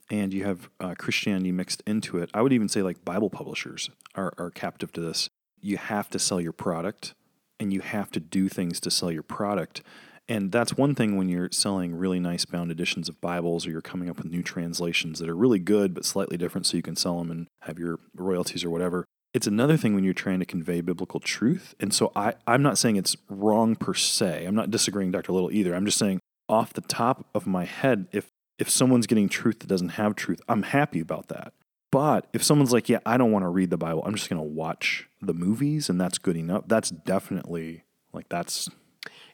and 0.09 0.33
you 0.33 0.43
have 0.43 0.69
uh, 0.79 0.95
Christianity 0.97 1.51
mixed 1.51 1.83
into 1.85 2.17
it. 2.17 2.29
I 2.33 2.41
would 2.41 2.53
even 2.53 2.69
say 2.69 2.81
like 2.81 3.05
Bible 3.05 3.29
publishers 3.29 3.89
are, 4.15 4.33
are 4.37 4.51
captive 4.51 4.91
to 4.93 5.01
this. 5.01 5.29
You 5.61 5.77
have 5.77 6.09
to 6.09 6.19
sell 6.19 6.41
your 6.41 6.51
product 6.51 7.13
and 7.59 7.71
you 7.71 7.81
have 7.81 8.11
to 8.11 8.19
do 8.19 8.49
things 8.49 8.79
to 8.81 8.91
sell 8.91 9.11
your 9.11 9.23
product. 9.23 9.81
And 10.27 10.51
that's 10.51 10.77
one 10.77 10.95
thing 10.95 11.17
when 11.17 11.27
you're 11.27 11.49
selling 11.51 11.95
really 11.95 12.19
nice 12.19 12.45
bound 12.45 12.71
editions 12.71 13.09
of 13.09 13.19
Bibles 13.19 13.67
or 13.67 13.71
you're 13.71 13.81
coming 13.81 14.09
up 14.09 14.17
with 14.17 14.31
new 14.31 14.41
translations 14.41 15.19
that 15.19 15.27
are 15.29 15.35
really 15.35 15.59
good 15.59 15.93
but 15.93 16.05
slightly 16.05 16.37
different 16.37 16.65
so 16.65 16.77
you 16.77 16.83
can 16.83 16.95
sell 16.95 17.17
them 17.17 17.29
and 17.29 17.47
have 17.63 17.77
your 17.77 17.99
royalties 18.15 18.63
or 18.63 18.69
whatever. 18.69 19.05
It's 19.33 19.47
another 19.47 19.77
thing 19.77 19.95
when 19.95 20.03
you're 20.03 20.13
trying 20.13 20.39
to 20.39 20.45
convey 20.45 20.79
biblical 20.81 21.19
truth. 21.19 21.73
And 21.79 21.93
so 21.93 22.11
I, 22.15 22.35
I'm 22.47 22.61
not 22.61 22.77
saying 22.77 22.95
it's 22.95 23.17
wrong 23.27 23.75
per 23.75 23.93
se. 23.93 24.45
I'm 24.45 24.55
not 24.55 24.71
disagreeing 24.71 25.11
Dr. 25.11 25.33
Little 25.33 25.51
either. 25.51 25.75
I'm 25.75 25.85
just 25.85 25.97
saying 25.97 26.19
off 26.47 26.71
the 26.71 26.81
top 26.81 27.25
of 27.33 27.47
my 27.47 27.65
head, 27.65 28.07
if 28.11 28.29
if 28.59 28.69
someone's 28.69 29.07
getting 29.07 29.27
truth 29.27 29.59
that 29.59 29.67
doesn't 29.67 29.89
have 29.89 30.15
truth, 30.15 30.39
I'm 30.47 30.61
happy 30.61 30.99
about 30.99 31.27
that. 31.29 31.53
But 31.91 32.27
if 32.33 32.43
someone's 32.43 32.71
like, 32.71 32.87
yeah, 32.87 32.99
I 33.05 33.17
don't 33.17 33.31
want 33.31 33.43
to 33.43 33.49
read 33.49 33.71
the 33.71 33.77
Bible, 33.77 34.03
I'm 34.05 34.15
just 34.15 34.29
going 34.29 34.41
to 34.41 34.47
watch 34.47 35.09
the 35.21 35.33
movies 35.33 35.89
and 35.89 35.99
that's 35.99 36.17
good 36.17 36.37
enough, 36.37 36.63
that's 36.67 36.91
definitely 36.91 37.83
like 38.13 38.29
that's 38.29 38.69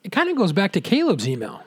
It 0.04 0.12
kind 0.12 0.30
of 0.30 0.38
goes 0.38 0.54
back 0.54 0.72
to 0.74 0.82
Caleb's 0.82 1.28
email, 1.28 1.64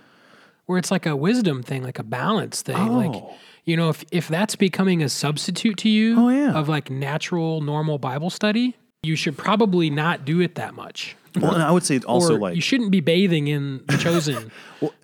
where 0.66 0.78
it's 0.78 0.90
like 0.90 1.06
a 1.06 1.14
wisdom 1.16 1.62
thing, 1.62 1.82
like 1.82 1.98
a 1.98 2.02
balance 2.04 2.62
thing. 2.62 2.76
Like, 2.88 3.10
Oh. 3.14 3.34
you 3.64 3.76
know, 3.76 3.90
if, 3.90 4.04
if 4.10 4.28
that's 4.28 4.56
becoming 4.56 5.02
a 5.02 5.08
substitute 5.08 5.76
to 5.78 5.88
you 5.88 6.18
Oh, 6.18 6.28
yeah. 6.28 6.52
of 6.52 6.68
like 6.68 6.90
natural, 6.90 7.60
normal 7.60 7.98
Bible 7.98 8.30
study, 8.30 8.76
you 9.02 9.16
should 9.16 9.36
probably 9.36 9.90
not 9.90 10.24
do 10.24 10.40
it 10.40 10.54
that 10.54 10.74
much. 10.74 11.16
well, 11.40 11.54
and 11.54 11.62
I 11.62 11.70
would 11.70 11.82
say 11.82 11.98
also 12.00 12.36
or 12.36 12.38
like 12.38 12.54
you 12.56 12.60
shouldn't 12.62 12.90
be 12.90 13.00
bathing 13.00 13.48
in 13.48 13.82
the 13.86 13.96
chosen 13.98 14.50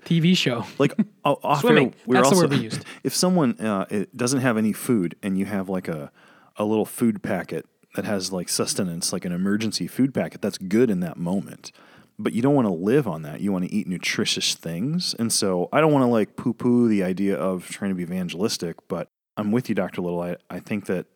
TV 0.04 0.37
show. 0.37 0.64
like 0.78 0.94
o- 1.25 1.38
off 1.42 1.61
Swimming. 1.62 1.88
air, 1.88 1.94
we're 2.06 2.23
also 2.23 2.47
we 2.47 2.56
used. 2.56 2.85
if 3.02 3.14
someone 3.14 3.58
uh, 3.61 3.87
it 3.90 4.14
doesn't 4.16 4.40
have 4.40 4.56
any 4.56 4.73
food 4.73 5.16
and 5.23 5.38
you 5.38 5.47
have 5.47 5.68
like 5.68 5.88
a 5.88 6.11
a 6.56 6.64
little 6.64 6.85
food 6.85 7.23
packet 7.23 7.66
that 7.94 8.04
has 8.04 8.30
like 8.32 8.49
sustenance, 8.49 9.12
like 9.12 9.25
an 9.25 9.32
emergency 9.32 9.87
food 9.87 10.12
packet, 10.14 10.42
that's 10.42 10.58
good 10.58 10.90
in 10.90 11.00
that 11.00 11.16
moment. 11.16 11.73
But 12.18 12.32
you 12.32 12.42
don't 12.42 12.54
want 12.54 12.66
to 12.66 12.72
live 12.72 13.06
on 13.06 13.22
that. 13.22 13.40
You 13.40 13.52
want 13.52 13.64
to 13.64 13.72
eat 13.72 13.87
nutritious 13.87 14.54
things. 14.54 15.14
And 15.18 15.32
so 15.32 15.68
I 15.72 15.80
don't 15.80 15.92
want 15.92 16.02
to 16.02 16.08
like 16.08 16.37
poo 16.37 16.52
poo 16.52 16.88
the 16.88 17.04
idea 17.04 17.37
of 17.37 17.68
trying 17.68 17.90
to 17.90 17.94
be 17.94 18.02
evangelistic, 18.02 18.76
but 18.88 19.08
I'm 19.37 19.52
with 19.52 19.68
you, 19.68 19.75
Dr. 19.75 20.02
Little. 20.02 20.20
I, 20.20 20.37
I 20.50 20.58
think 20.58 20.87
that 20.87 21.06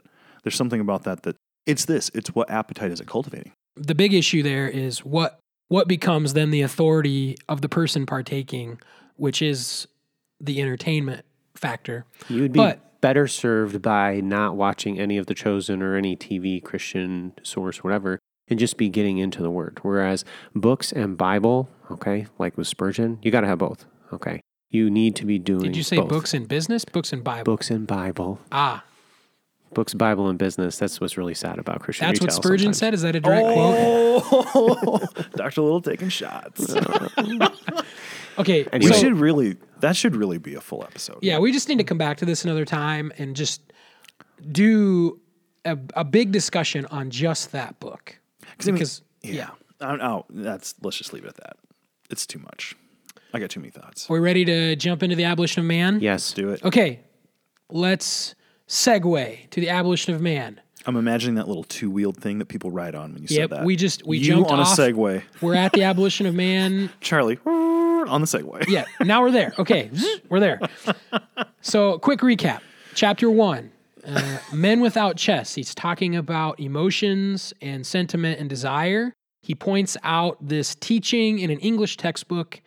there's 0.44 0.54
something 0.54 0.80
about 0.80 1.02
that 1.04 1.24
that 1.24 1.36
it's 1.66 1.84
this, 1.86 2.10
it's 2.14 2.34
what 2.34 2.50
appetite 2.50 2.90
is 2.90 3.00
it 3.00 3.06
cultivating? 3.06 3.52
the 3.74 3.94
big 3.94 4.12
issue 4.12 4.42
there 4.42 4.68
is 4.68 4.98
what 4.98 5.38
what 5.68 5.88
becomes 5.88 6.34
then 6.34 6.50
the 6.50 6.60
authority 6.60 7.34
of 7.48 7.62
the 7.62 7.68
person 7.68 8.04
partaking, 8.04 8.78
which 9.16 9.40
is 9.40 9.88
the 10.38 10.60
entertainment 10.60 11.24
factor. 11.54 12.04
You'd 12.28 12.52
be 12.52 12.58
But- 12.58 13.00
better 13.00 13.26
served 13.26 13.80
by 13.80 14.20
not 14.20 14.54
watching 14.56 15.00
any 15.00 15.16
of 15.16 15.26
The 15.26 15.34
Chosen 15.34 15.82
or 15.82 15.96
any 15.96 16.14
TV, 16.14 16.62
Christian 16.62 17.32
source, 17.42 17.82
whatever, 17.82 18.18
and 18.48 18.58
just 18.58 18.76
be 18.76 18.88
getting 18.88 19.18
into 19.18 19.42
the 19.42 19.50
Word. 19.50 19.78
Whereas 19.82 20.24
books 20.54 20.92
and 20.92 21.16
Bible, 21.16 21.68
okay, 21.90 22.26
like 22.38 22.56
with 22.56 22.66
Spurgeon, 22.66 23.18
you 23.22 23.30
got 23.30 23.42
to 23.42 23.46
have 23.46 23.58
both, 23.58 23.84
okay? 24.12 24.40
You 24.70 24.90
need 24.90 25.16
to 25.16 25.26
be 25.26 25.38
doing 25.38 25.62
Did 25.64 25.76
you 25.76 25.82
say 25.82 25.96
both. 25.96 26.08
books 26.08 26.34
and 26.34 26.48
business? 26.48 26.84
Books 26.84 27.12
and 27.12 27.22
Bible. 27.22 27.44
Books 27.44 27.70
and 27.70 27.86
Bible. 27.86 28.40
Ah, 28.50 28.84
Books, 29.74 29.94
Bible, 29.94 30.28
and 30.28 30.38
business. 30.38 30.76
That's 30.78 31.00
what's 31.00 31.16
really 31.16 31.32
sad 31.32 31.58
about 31.58 31.80
Christian 31.80 32.06
that's 32.06 32.20
what 32.20 32.30
Spurgeon 32.30 32.74
sometimes. 32.74 32.78
said. 32.78 32.92
Is 32.94 33.00
that 33.02 33.16
a 33.16 33.20
direct 33.20 33.42
quote? 33.46 34.24
Oh, 34.54 35.00
Dr. 35.36 35.62
Little 35.62 35.80
taking 35.80 36.10
shots. 36.10 36.74
Okay, 38.38 38.66
And 38.72 38.82
we 38.82 38.88
So- 38.90 38.94
should 38.98 39.18
really, 39.18 39.56
that 39.80 39.94
should 39.94 40.16
really 40.16 40.38
be 40.38 40.54
a 40.54 40.60
full 40.60 40.82
episode. 40.84 41.18
yeah, 41.20 41.38
we 41.38 41.52
just 41.52 41.68
need 41.68 41.76
to 41.78 41.84
come 41.84 41.98
back 41.98 42.16
to 42.18 42.24
this 42.24 42.44
another 42.44 42.64
time 42.64 43.12
and 43.18 43.36
just 43.36 43.60
do 44.50 45.20
a, 45.66 45.76
a 45.94 46.02
big 46.04 46.32
discussion 46.32 46.86
on 46.86 47.10
just 47.10 47.52
that 47.52 47.78
book. 47.78 48.18
I 48.60 48.64
mean, 48.66 48.74
Because 48.74 49.02
yeah, 49.22 49.50
I 49.80 49.88
don't 49.88 49.98
know. 49.98 50.26
That's 50.30 50.74
let's 50.82 50.96
just 50.98 51.12
leave 51.12 51.24
it 51.24 51.28
at 51.28 51.36
that. 51.36 51.56
It's 52.10 52.26
too 52.26 52.38
much. 52.38 52.74
I 53.34 53.38
got 53.38 53.50
too 53.50 53.60
many 53.60 53.70
thoughts. 53.70 54.10
Are 54.10 54.14
we 54.14 54.18
ready 54.20 54.44
to 54.44 54.76
jump 54.76 55.02
into 55.02 55.16
the 55.16 55.24
abolition 55.24 55.60
of 55.60 55.66
man? 55.66 56.00
Yes. 56.00 56.32
Do 56.32 56.50
it. 56.50 56.62
Okay, 56.64 57.00
let's 57.70 58.34
segue 58.68 59.50
to 59.50 59.60
the 59.60 59.68
abolition 59.70 60.14
of 60.14 60.20
man. 60.20 60.60
I'm 60.84 60.96
imagining 60.96 61.36
that 61.36 61.46
little 61.46 61.64
two 61.64 61.90
wheeled 61.90 62.16
thing 62.16 62.38
that 62.40 62.46
people 62.46 62.70
ride 62.72 62.94
on 62.96 63.12
when 63.14 63.22
you 63.22 63.28
Yep, 63.30 63.50
said 63.50 63.58
that. 63.58 63.64
we 63.64 63.76
just- 63.76 64.04
we 64.06 64.18
you 64.18 64.24
jumped 64.24 64.50
on 64.50 64.58
off- 64.58 64.76
a 64.78 64.82
Segway, 64.82 65.22
We're 65.40 65.54
at 65.54 65.72
the 65.72 65.84
abolition 65.84 66.26
of 66.26 66.34
man. 66.34 66.90
Charlie 67.00 67.38
on 67.46 68.20
the 68.20 68.26
Segway. 68.26 68.66
Yeah, 68.68 68.84
now 69.00 69.22
we're 69.22 69.30
there. 69.30 69.54
Okay, 69.60 69.90
we're 70.28 70.40
there. 70.40 70.60
So, 71.60 71.98
quick 72.00 72.20
recap. 72.20 72.60
Chapter 72.94 73.30
one 73.30 73.70
uh, 74.06 74.38
Men 74.52 74.80
Without 74.80 75.16
Chest. 75.16 75.54
He's 75.54 75.74
talking 75.74 76.16
about 76.16 76.60
emotions 76.60 77.52
and 77.60 77.86
sentiment 77.86 78.40
and 78.40 78.48
desire. 78.48 79.12
He 79.42 79.54
points 79.54 79.96
out 80.02 80.36
this 80.40 80.74
teaching 80.74 81.38
in 81.38 81.50
an 81.50 81.58
English 81.58 81.96
textbook 81.96 82.60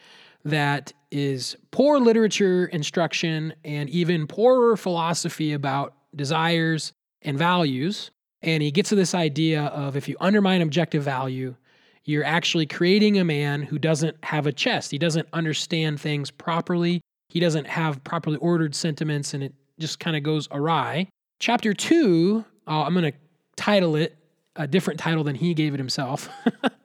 that 0.43 0.93
is 1.11 1.55
poor 1.71 1.99
literature 1.99 2.65
instruction 2.65 3.53
and 3.63 3.89
even 3.89 4.27
poorer 4.27 4.75
philosophy 4.77 5.53
about 5.53 5.95
desires 6.15 6.93
and 7.21 7.37
values. 7.37 8.11
And 8.41 8.61
he 8.61 8.71
gets 8.71 8.89
to 8.89 8.95
this 8.95 9.15
idea 9.15 9.63
of 9.63 9.95
if 9.95 10.07
you 10.07 10.17
undermine 10.19 10.61
objective 10.61 11.03
value, 11.03 11.55
you're 12.03 12.23
actually 12.23 12.67
creating 12.67 13.17
a 13.17 13.23
man 13.23 13.63
who 13.63 13.79
doesn't 13.79 14.23
have 14.23 14.45
a 14.45 14.51
chest. 14.51 14.91
He 14.91 14.99
doesn't 14.99 15.27
understand 15.33 15.99
things 15.99 16.29
properly. 16.29 17.01
He 17.29 17.39
doesn't 17.39 17.65
have 17.65 18.03
properly 18.03 18.37
ordered 18.37 18.75
sentiments, 18.75 19.33
and 19.33 19.43
it 19.43 19.53
just 19.79 19.99
kind 19.99 20.15
of 20.15 20.21
goes 20.21 20.47
awry. 20.51 21.09
Chapter 21.39 21.73
two, 21.73 22.45
uh, 22.67 22.83
I'm 22.83 22.93
going 22.93 23.11
to 23.11 23.17
title 23.55 23.95
it 23.95 24.15
a 24.55 24.67
different 24.67 24.99
title 24.99 25.23
than 25.23 25.35
he 25.35 25.53
gave 25.53 25.73
it 25.73 25.77
himself. 25.77 26.29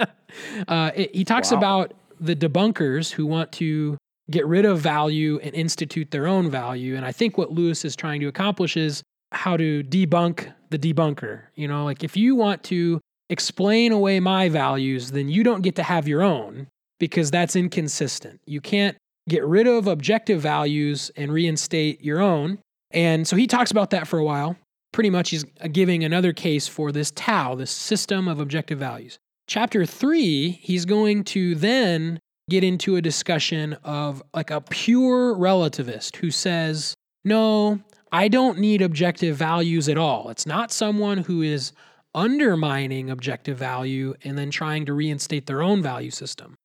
uh, 0.68 0.90
it- 0.94 1.14
he 1.14 1.24
talks 1.24 1.50
Wow. 1.52 1.58
about 1.58 1.94
the 2.20 2.34
debunkers 2.36 3.10
who 3.12 3.26
want 3.26 3.52
to 3.52 3.96
get 4.30 4.46
rid 4.46 4.64
of 4.64 4.78
value 4.80 5.40
and 5.42 5.54
institute 5.54 6.10
their 6.10 6.26
own 6.26 6.50
value. 6.50 6.96
And 6.96 7.04
I 7.04 7.12
think 7.12 7.36
what 7.38 7.50
Lewis 7.52 7.84
is 7.84 7.96
trying 7.96 8.20
to 8.20 8.26
accomplish 8.28 8.76
is 8.76 9.02
how 9.32 9.56
to 9.56 9.82
debunk 9.84 10.52
the 10.70 10.78
debunker. 10.78 11.42
You 11.54 11.66
know, 11.68 11.84
like 11.84 12.04
if 12.04 12.16
you 12.16 12.34
want 12.36 12.62
to 12.64 13.00
explain 13.28 13.92
away 13.92 14.20
my 14.20 14.48
values, 14.48 15.12
then 15.12 15.28
you 15.28 15.42
don't 15.42 15.62
get 15.62 15.76
to 15.76 15.82
have 15.82 16.06
your 16.06 16.22
own 16.22 16.66
because 16.98 17.30
that's 17.30 17.56
inconsistent. 17.56 18.40
You 18.46 18.60
can't 18.60 18.96
get 19.28 19.44
rid 19.44 19.66
of 19.66 19.86
objective 19.86 20.40
values 20.40 21.10
and 21.16 21.32
reinstate 21.32 22.02
your 22.04 22.20
own. 22.20 22.58
And 22.90 23.26
so 23.26 23.36
he 23.36 23.46
talks 23.46 23.70
about 23.70 23.90
that 23.90 24.08
for 24.08 24.18
a 24.18 24.24
while. 24.24 24.56
Pretty 24.92 25.10
much, 25.10 25.30
he's 25.30 25.44
giving 25.72 26.02
another 26.02 26.32
case 26.32 26.66
for 26.66 26.90
this 26.90 27.12
Tao, 27.12 27.54
this 27.54 27.70
system 27.70 28.26
of 28.26 28.40
objective 28.40 28.78
values. 28.78 29.18
Chapter 29.46 29.86
three, 29.86 30.50
he's 30.50 30.84
going 30.84 31.24
to 31.24 31.54
then 31.54 32.18
get 32.48 32.64
into 32.64 32.96
a 32.96 33.02
discussion 33.02 33.74
of 33.84 34.22
like 34.34 34.50
a 34.50 34.60
pure 34.60 35.34
relativist 35.36 36.16
who 36.16 36.32
says, 36.32 36.94
no, 37.24 37.80
I 38.10 38.26
don't 38.26 38.58
need 38.58 38.82
objective 38.82 39.36
values 39.36 39.88
at 39.88 39.96
all. 39.96 40.30
It's 40.30 40.46
not 40.46 40.72
someone 40.72 41.18
who 41.18 41.42
is 41.42 41.72
undermining 42.12 43.08
objective 43.08 43.56
value 43.56 44.14
and 44.24 44.36
then 44.36 44.50
trying 44.50 44.84
to 44.86 44.92
reinstate 44.92 45.46
their 45.46 45.62
own 45.62 45.80
value 45.80 46.10
system. 46.10 46.56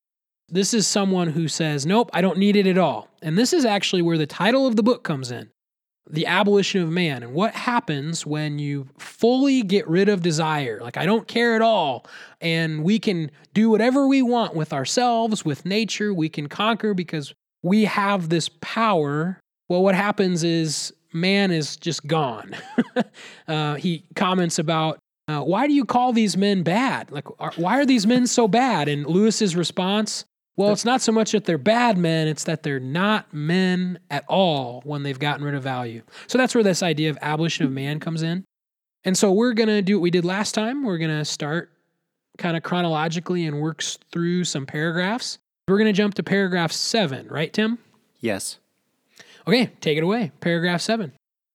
This 0.49 0.73
is 0.73 0.87
someone 0.87 1.29
who 1.29 1.47
says, 1.47 1.85
nope, 1.85 2.09
I 2.13 2.21
don't 2.21 2.39
need 2.39 2.55
it 2.55 2.65
at 2.65 2.79
all. 2.79 3.09
And 3.21 3.37
this 3.37 3.53
is 3.53 3.65
actually 3.65 4.01
where 4.01 4.17
the 4.17 4.25
title 4.25 4.65
of 4.65 4.75
the 4.75 4.83
book 4.83 5.03
comes 5.03 5.29
in 5.29 5.51
The 6.09 6.25
Abolition 6.25 6.81
of 6.81 6.89
Man. 6.89 7.23
And 7.23 7.33
what 7.33 7.53
happens 7.53 8.25
when 8.25 8.59
you 8.59 8.87
fully 8.97 9.61
get 9.61 9.87
rid 9.87 10.09
of 10.09 10.21
desire? 10.21 10.79
Like, 10.81 10.97
I 10.97 11.05
don't 11.05 11.27
care 11.27 11.55
at 11.55 11.61
all. 11.61 12.05
And 12.41 12.83
we 12.83 12.99
can 12.99 13.31
do 13.53 13.69
whatever 13.69 14.07
we 14.07 14.21
want 14.21 14.55
with 14.55 14.71
ourselves, 14.73 15.43
with 15.43 15.65
nature. 15.65 16.13
We 16.13 16.29
can 16.29 16.47
conquer 16.47 16.93
because 16.93 17.33
we 17.63 17.85
have 17.85 18.29
this 18.29 18.49
power. 18.61 19.39
Well, 19.69 19.81
what 19.81 19.95
happens 19.95 20.43
is 20.43 20.93
man 21.11 21.51
is 21.51 21.75
just 21.77 22.05
gone. 22.05 22.55
uh, 23.47 23.75
he 23.75 24.03
comments 24.15 24.59
about 24.59 24.99
uh, 25.27 25.41
why 25.41 25.65
do 25.65 25.73
you 25.73 25.85
call 25.85 26.13
these 26.13 26.37
men 26.37 26.61
bad? 26.61 27.11
Like, 27.11 27.25
are, 27.39 27.53
why 27.55 27.79
are 27.79 27.85
these 27.85 28.05
men 28.05 28.27
so 28.27 28.47
bad? 28.47 28.87
And 28.87 29.07
Lewis's 29.07 29.55
response, 29.55 30.25
well, 30.57 30.71
it's 30.71 30.85
not 30.85 31.01
so 31.01 31.11
much 31.11 31.33
that 31.33 31.45
they're 31.45 31.57
bad 31.57 31.97
men, 31.97 32.27
it's 32.27 32.45
that 32.45 32.63
they're 32.63 32.79
not 32.79 33.33
men 33.33 33.99
at 34.09 34.23
all 34.27 34.81
when 34.85 35.03
they've 35.03 35.19
gotten 35.19 35.43
rid 35.43 35.53
of 35.53 35.63
value. 35.63 36.01
So 36.27 36.37
that's 36.37 36.55
where 36.55 36.63
this 36.63 36.81
idea 36.81 37.09
of 37.09 37.17
abolition 37.21 37.65
of 37.65 37.71
man 37.71 37.99
comes 37.99 38.23
in. 38.23 38.45
And 39.03 39.17
so 39.17 39.31
we're 39.31 39.53
going 39.53 39.67
to 39.69 39.81
do 39.81 39.97
what 39.97 40.03
we 40.03 40.11
did 40.11 40.25
last 40.25 40.53
time. 40.53 40.83
We're 40.83 40.97
going 40.97 41.17
to 41.17 41.25
start 41.25 41.71
kind 42.37 42.55
of 42.55 42.63
chronologically 42.63 43.45
and 43.45 43.59
works 43.59 43.99
through 44.11 44.45
some 44.45 44.65
paragraphs. 44.65 45.37
We're 45.67 45.77
going 45.77 45.87
to 45.87 45.93
jump 45.93 46.13
to 46.15 46.23
paragraph 46.23 46.71
seven, 46.71 47.27
right, 47.27 47.51
Tim? 47.51 47.77
Yes. 48.19 48.59
Okay, 49.47 49.71
take 49.81 49.97
it 49.97 50.03
away. 50.03 50.31
Paragraph 50.39 50.81
seven. 50.81 51.11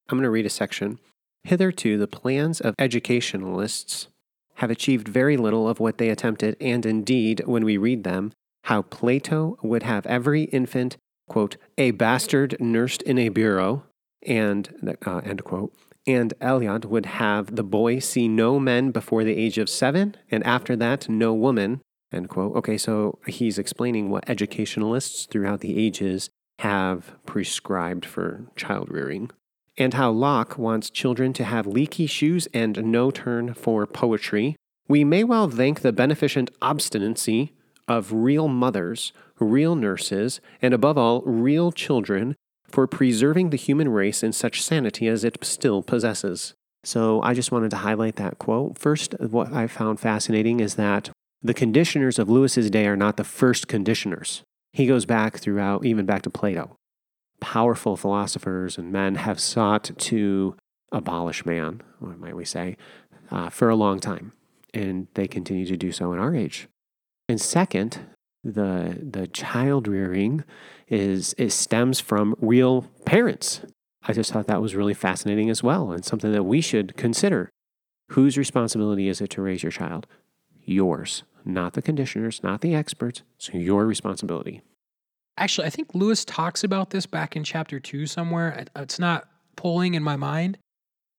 I'm 0.09 0.17
going 0.17 0.23
to 0.23 0.29
read 0.29 0.45
a 0.45 0.49
section. 0.49 0.99
Hitherto, 1.43 1.97
the 1.97 2.07
plans 2.07 2.61
of 2.61 2.75
educationalists 2.77 4.07
have 4.55 4.69
achieved 4.69 5.07
very 5.07 5.37
little 5.37 5.67
of 5.67 5.79
what 5.79 5.97
they 5.97 6.09
attempted, 6.09 6.55
and 6.61 6.85
indeed, 6.85 7.41
when 7.45 7.65
we 7.65 7.77
read 7.77 8.03
them, 8.03 8.31
how 8.63 8.83
Plato 8.83 9.57
would 9.63 9.83
have 9.83 10.05
every 10.05 10.43
infant, 10.43 10.97
quote, 11.27 11.57
a 11.77 11.91
bastard 11.91 12.57
nursed 12.59 13.01
in 13.03 13.17
a 13.17 13.29
bureau, 13.29 13.83
and, 14.25 14.95
uh, 15.05 15.17
end 15.17 15.43
quote, 15.43 15.73
and 16.07 16.33
Elyot 16.41 16.85
would 16.85 17.05
have 17.05 17.55
the 17.55 17.63
boy 17.63 17.99
see 17.99 18.27
no 18.27 18.59
men 18.59 18.91
before 18.91 19.23
the 19.23 19.35
age 19.35 19.57
of 19.57 19.69
seven, 19.69 20.15
and 20.29 20.43
after 20.45 20.75
that, 20.75 21.09
no 21.09 21.33
woman, 21.33 21.81
end 22.11 22.29
quote. 22.29 22.55
Okay, 22.55 22.77
so 22.77 23.19
he's 23.27 23.57
explaining 23.57 24.09
what 24.09 24.27
educationalists 24.27 25.25
throughout 25.25 25.61
the 25.61 25.77
ages 25.77 26.29
have 26.59 27.15
prescribed 27.25 28.05
for 28.05 28.45
child 28.55 28.89
rearing 28.91 29.31
and 29.77 29.93
how 29.93 30.11
Locke 30.11 30.57
wants 30.57 30.89
children 30.89 31.33
to 31.33 31.43
have 31.43 31.65
leaky 31.65 32.05
shoes 32.05 32.47
and 32.53 32.83
no 32.83 33.09
turn 33.11 33.53
for 33.53 33.87
poetry, 33.87 34.55
we 34.87 35.03
may 35.03 35.23
well 35.23 35.49
thank 35.49 35.81
the 35.81 35.93
beneficent 35.93 36.51
obstinacy 36.61 37.53
of 37.87 38.11
real 38.13 38.47
mothers, 38.47 39.13
real 39.39 39.75
nurses, 39.75 40.39
and 40.61 40.73
above 40.73 40.97
all, 40.97 41.21
real 41.21 41.71
children 41.71 42.35
for 42.65 42.87
preserving 42.87 43.49
the 43.49 43.57
human 43.57 43.89
race 43.89 44.23
in 44.23 44.31
such 44.31 44.61
sanity 44.61 45.07
as 45.07 45.23
it 45.23 45.37
still 45.43 45.81
possesses. 45.81 46.53
So 46.83 47.21
I 47.21 47.33
just 47.33 47.51
wanted 47.51 47.71
to 47.71 47.77
highlight 47.77 48.15
that 48.15 48.39
quote. 48.39 48.77
First, 48.77 49.13
what 49.19 49.51
I 49.53 49.67
found 49.67 49.99
fascinating 49.99 50.59
is 50.59 50.75
that 50.75 51.09
the 51.41 51.53
conditioners 51.53 52.17
of 52.17 52.29
Lewis's 52.29 52.69
day 52.69 52.87
are 52.87 52.95
not 52.95 53.17
the 53.17 53.23
first 53.23 53.67
conditioners. 53.67 54.43
He 54.73 54.87
goes 54.87 55.05
back 55.05 55.37
throughout, 55.37 55.85
even 55.85 56.05
back 56.05 56.21
to 56.23 56.29
Plato 56.29 56.77
powerful 57.41 57.97
philosophers 57.97 58.77
and 58.77 58.93
men 58.93 59.15
have 59.15 59.41
sought 59.41 59.91
to 59.97 60.55
abolish 60.93 61.45
man, 61.45 61.81
or 61.99 62.15
might 62.15 62.35
we 62.35 62.45
say, 62.45 62.77
uh, 63.29 63.49
for 63.49 63.69
a 63.69 63.75
long 63.75 63.99
time. 63.99 64.31
And 64.73 65.07
they 65.15 65.27
continue 65.27 65.65
to 65.65 65.75
do 65.75 65.91
so 65.91 66.13
in 66.13 66.19
our 66.19 66.33
age. 66.33 66.69
And 67.31 67.39
second, 67.39 67.97
the, 68.43 68.99
the 69.01 69.25
child 69.25 69.87
rearing 69.87 70.43
is, 70.89 71.33
it 71.37 71.51
stems 71.51 72.01
from 72.01 72.35
real 72.41 72.81
parents. 73.05 73.61
I 74.03 74.11
just 74.11 74.33
thought 74.33 74.47
that 74.47 74.61
was 74.61 74.75
really 74.75 74.93
fascinating 74.93 75.49
as 75.49 75.63
well, 75.63 75.93
and 75.93 76.03
something 76.03 76.33
that 76.33 76.43
we 76.43 76.59
should 76.59 76.97
consider. 76.97 77.49
Whose 78.09 78.37
responsibility 78.37 79.07
is 79.07 79.21
it 79.21 79.29
to 79.29 79.41
raise 79.41 79.63
your 79.63 79.71
child? 79.71 80.07
Yours, 80.65 81.23
not 81.45 81.71
the 81.71 81.81
conditioners, 81.81 82.43
not 82.43 82.59
the 82.59 82.75
experts. 82.75 83.21
It's 83.37 83.47
your 83.53 83.85
responsibility. 83.85 84.61
Actually, 85.37 85.67
I 85.67 85.69
think 85.69 85.95
Lewis 85.95 86.25
talks 86.25 86.65
about 86.65 86.89
this 86.89 87.05
back 87.05 87.37
in 87.37 87.45
chapter 87.45 87.79
two 87.79 88.07
somewhere. 88.07 88.65
It's 88.75 88.99
not 88.99 89.29
pulling 89.55 89.93
in 89.93 90.03
my 90.03 90.17
mind. 90.17 90.57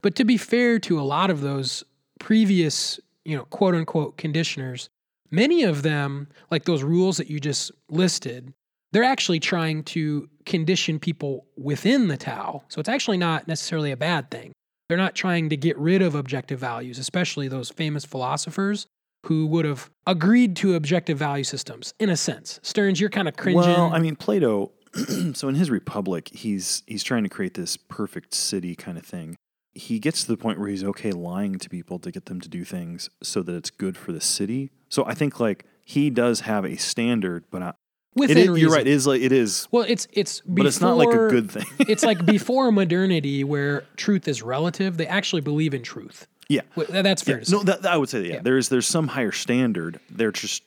But 0.02 0.14
to 0.16 0.26
be 0.26 0.37
fair 0.37 0.78
to 0.81 1.00
a 1.00 1.09
lot 1.16 1.31
of 1.31 1.40
those 1.40 1.85
previous, 2.21 3.00
you 3.25 3.35
know, 3.35 3.47
quote 3.47 3.75
unquote 3.75 4.19
conditioners, 4.19 4.90
many 5.33 5.65
of 5.65 5.83
them, 5.83 6.29
like 6.51 6.65
those 6.65 6.85
rules 6.85 7.17
that 7.17 7.29
you 7.29 7.41
just 7.41 7.73
listed, 7.89 8.53
they're 8.93 9.03
actually 9.03 9.41
trying 9.41 9.83
to 9.85 10.29
condition 10.45 10.99
people 10.99 11.47
within 11.57 12.09
the 12.09 12.17
Tao. 12.17 12.62
So 12.69 12.79
it's 12.79 12.89
actually 12.89 13.17
not 13.17 13.49
necessarily 13.49 13.91
a 13.91 13.97
bad 13.97 14.31
thing. 14.31 14.53
They're 14.89 14.99
not 14.99 15.15
trying 15.15 15.49
to 15.49 15.57
get 15.57 15.77
rid 15.79 16.03
of 16.03 16.15
objective 16.15 16.61
values, 16.61 16.99
especially 16.99 17.49
those 17.49 17.71
famous 17.71 18.05
philosophers 18.05 18.87
who 19.27 19.47
would 19.47 19.65
have 19.65 19.89
agreed 20.07 20.57
to 20.57 20.75
objective 20.75 21.17
value 21.17 21.45
systems 21.45 21.95
in 21.99 22.11
a 22.11 22.17
sense. 22.17 22.61
Stearns, 22.62 23.01
you're 23.01 23.09
kind 23.09 23.29
of 23.29 23.37
cringing. 23.37 23.62
Well, 23.62 23.93
I 23.93 23.99
mean, 23.99 24.17
Plato. 24.17 24.73
so 25.33 25.49
in 25.49 25.55
his 25.55 25.71
Republic, 25.71 26.29
he's 26.35 26.83
he's 26.87 27.03
trying 27.03 27.23
to 27.23 27.31
create 27.31 27.55
this 27.55 27.79
perfect 27.79 28.35
city 28.35 28.75
kind 28.75 28.99
of 28.99 29.05
thing. 29.07 29.37
He 29.75 29.99
gets 29.99 30.23
to 30.25 30.29
the 30.29 30.37
point 30.37 30.59
where 30.59 30.69
he's 30.69 30.85
okay 30.85 31.12
lying 31.12 31.59
to 31.59 31.69
people 31.71 31.99
to 32.00 32.11
get 32.11 32.26
them 32.26 32.41
to 32.41 32.49
do 32.49 32.64
things 32.64 33.09
so 33.23 33.43
that 33.43 33.55
it's 33.55 33.71
good 33.71 33.97
for 33.97 34.12
the 34.12 34.21
city. 34.21 34.71
So 34.88 35.05
I 35.07 35.14
think 35.14 35.41
like 35.41 35.64
he 35.85 36.11
does 36.11 36.41
have 36.41 36.64
a 36.64 36.76
standard, 36.76 37.45
but 37.50 37.62
I, 37.62 37.73
within 38.14 38.37
it 38.37 38.41
is, 38.43 38.49
reason. 38.50 38.61
you're 38.61 38.71
right. 38.76 38.87
It 38.87 38.91
is 38.91 39.07
like 39.07 39.23
it 39.23 39.33
is, 39.33 39.69
Well, 39.71 39.85
it's 39.88 40.07
it's 40.12 40.41
before, 40.41 40.55
but 40.57 40.67
it's 40.67 40.81
not 40.81 40.97
like 40.99 41.09
a 41.09 41.29
good 41.29 41.50
thing. 41.50 41.64
it's 41.88 42.05
like 42.05 42.25
before 42.26 42.71
modernity 42.71 43.45
where 43.45 43.85
truth 43.97 44.29
is 44.29 44.43
relative. 44.43 44.99
They 44.99 45.07
actually 45.07 45.41
believe 45.43 45.73
in 45.73 45.83
truth. 45.83 46.26
Yeah. 46.49 46.61
Wh- 46.76 46.83
That's 46.91 47.23
fair 47.23 47.37
Yeah, 47.37 47.41
to 47.45 47.47
say. 47.47 47.57
no, 47.57 47.62
that, 47.62 47.87
I 47.87 47.97
would 47.97 48.11
say 48.11 48.23
yeah, 48.26 48.35
Yeah. 48.35 48.41
There's 48.43 48.69
there's 48.69 48.87
some 48.87 49.09
higher 49.09 49.33
standard. 49.33 49.99
They're 50.11 50.33
just 50.33 50.62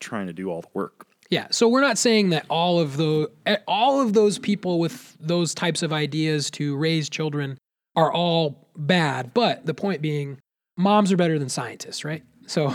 trying 0.00 0.26
to 0.26 0.32
do 0.34 0.50
all 0.50 0.60
the 0.60 0.68
work. 0.74 1.06
Yeah, 1.30 1.46
so 1.52 1.68
we're 1.68 1.80
not 1.80 1.96
saying 1.96 2.30
that 2.30 2.44
all 2.50 2.78
of 2.80 2.96
the 2.96 3.30
eh, 3.46 3.56
all 3.66 4.02
of 4.02 4.12
those 4.12 4.38
people 4.38 4.78
with 4.80 5.16
those 5.20 5.54
types 5.54 5.82
of 5.82 5.92
ideas 5.92 6.50
to 6.52 6.76
raise 6.76 7.08
children 7.08 7.56
are 8.00 8.12
all 8.12 8.68
bad, 8.76 9.32
but 9.34 9.66
the 9.66 9.74
point 9.74 10.02
being 10.02 10.40
moms 10.76 11.12
are 11.12 11.16
better 11.16 11.38
than 11.38 11.48
scientists, 11.48 12.04
right? 12.04 12.22
So 12.46 12.74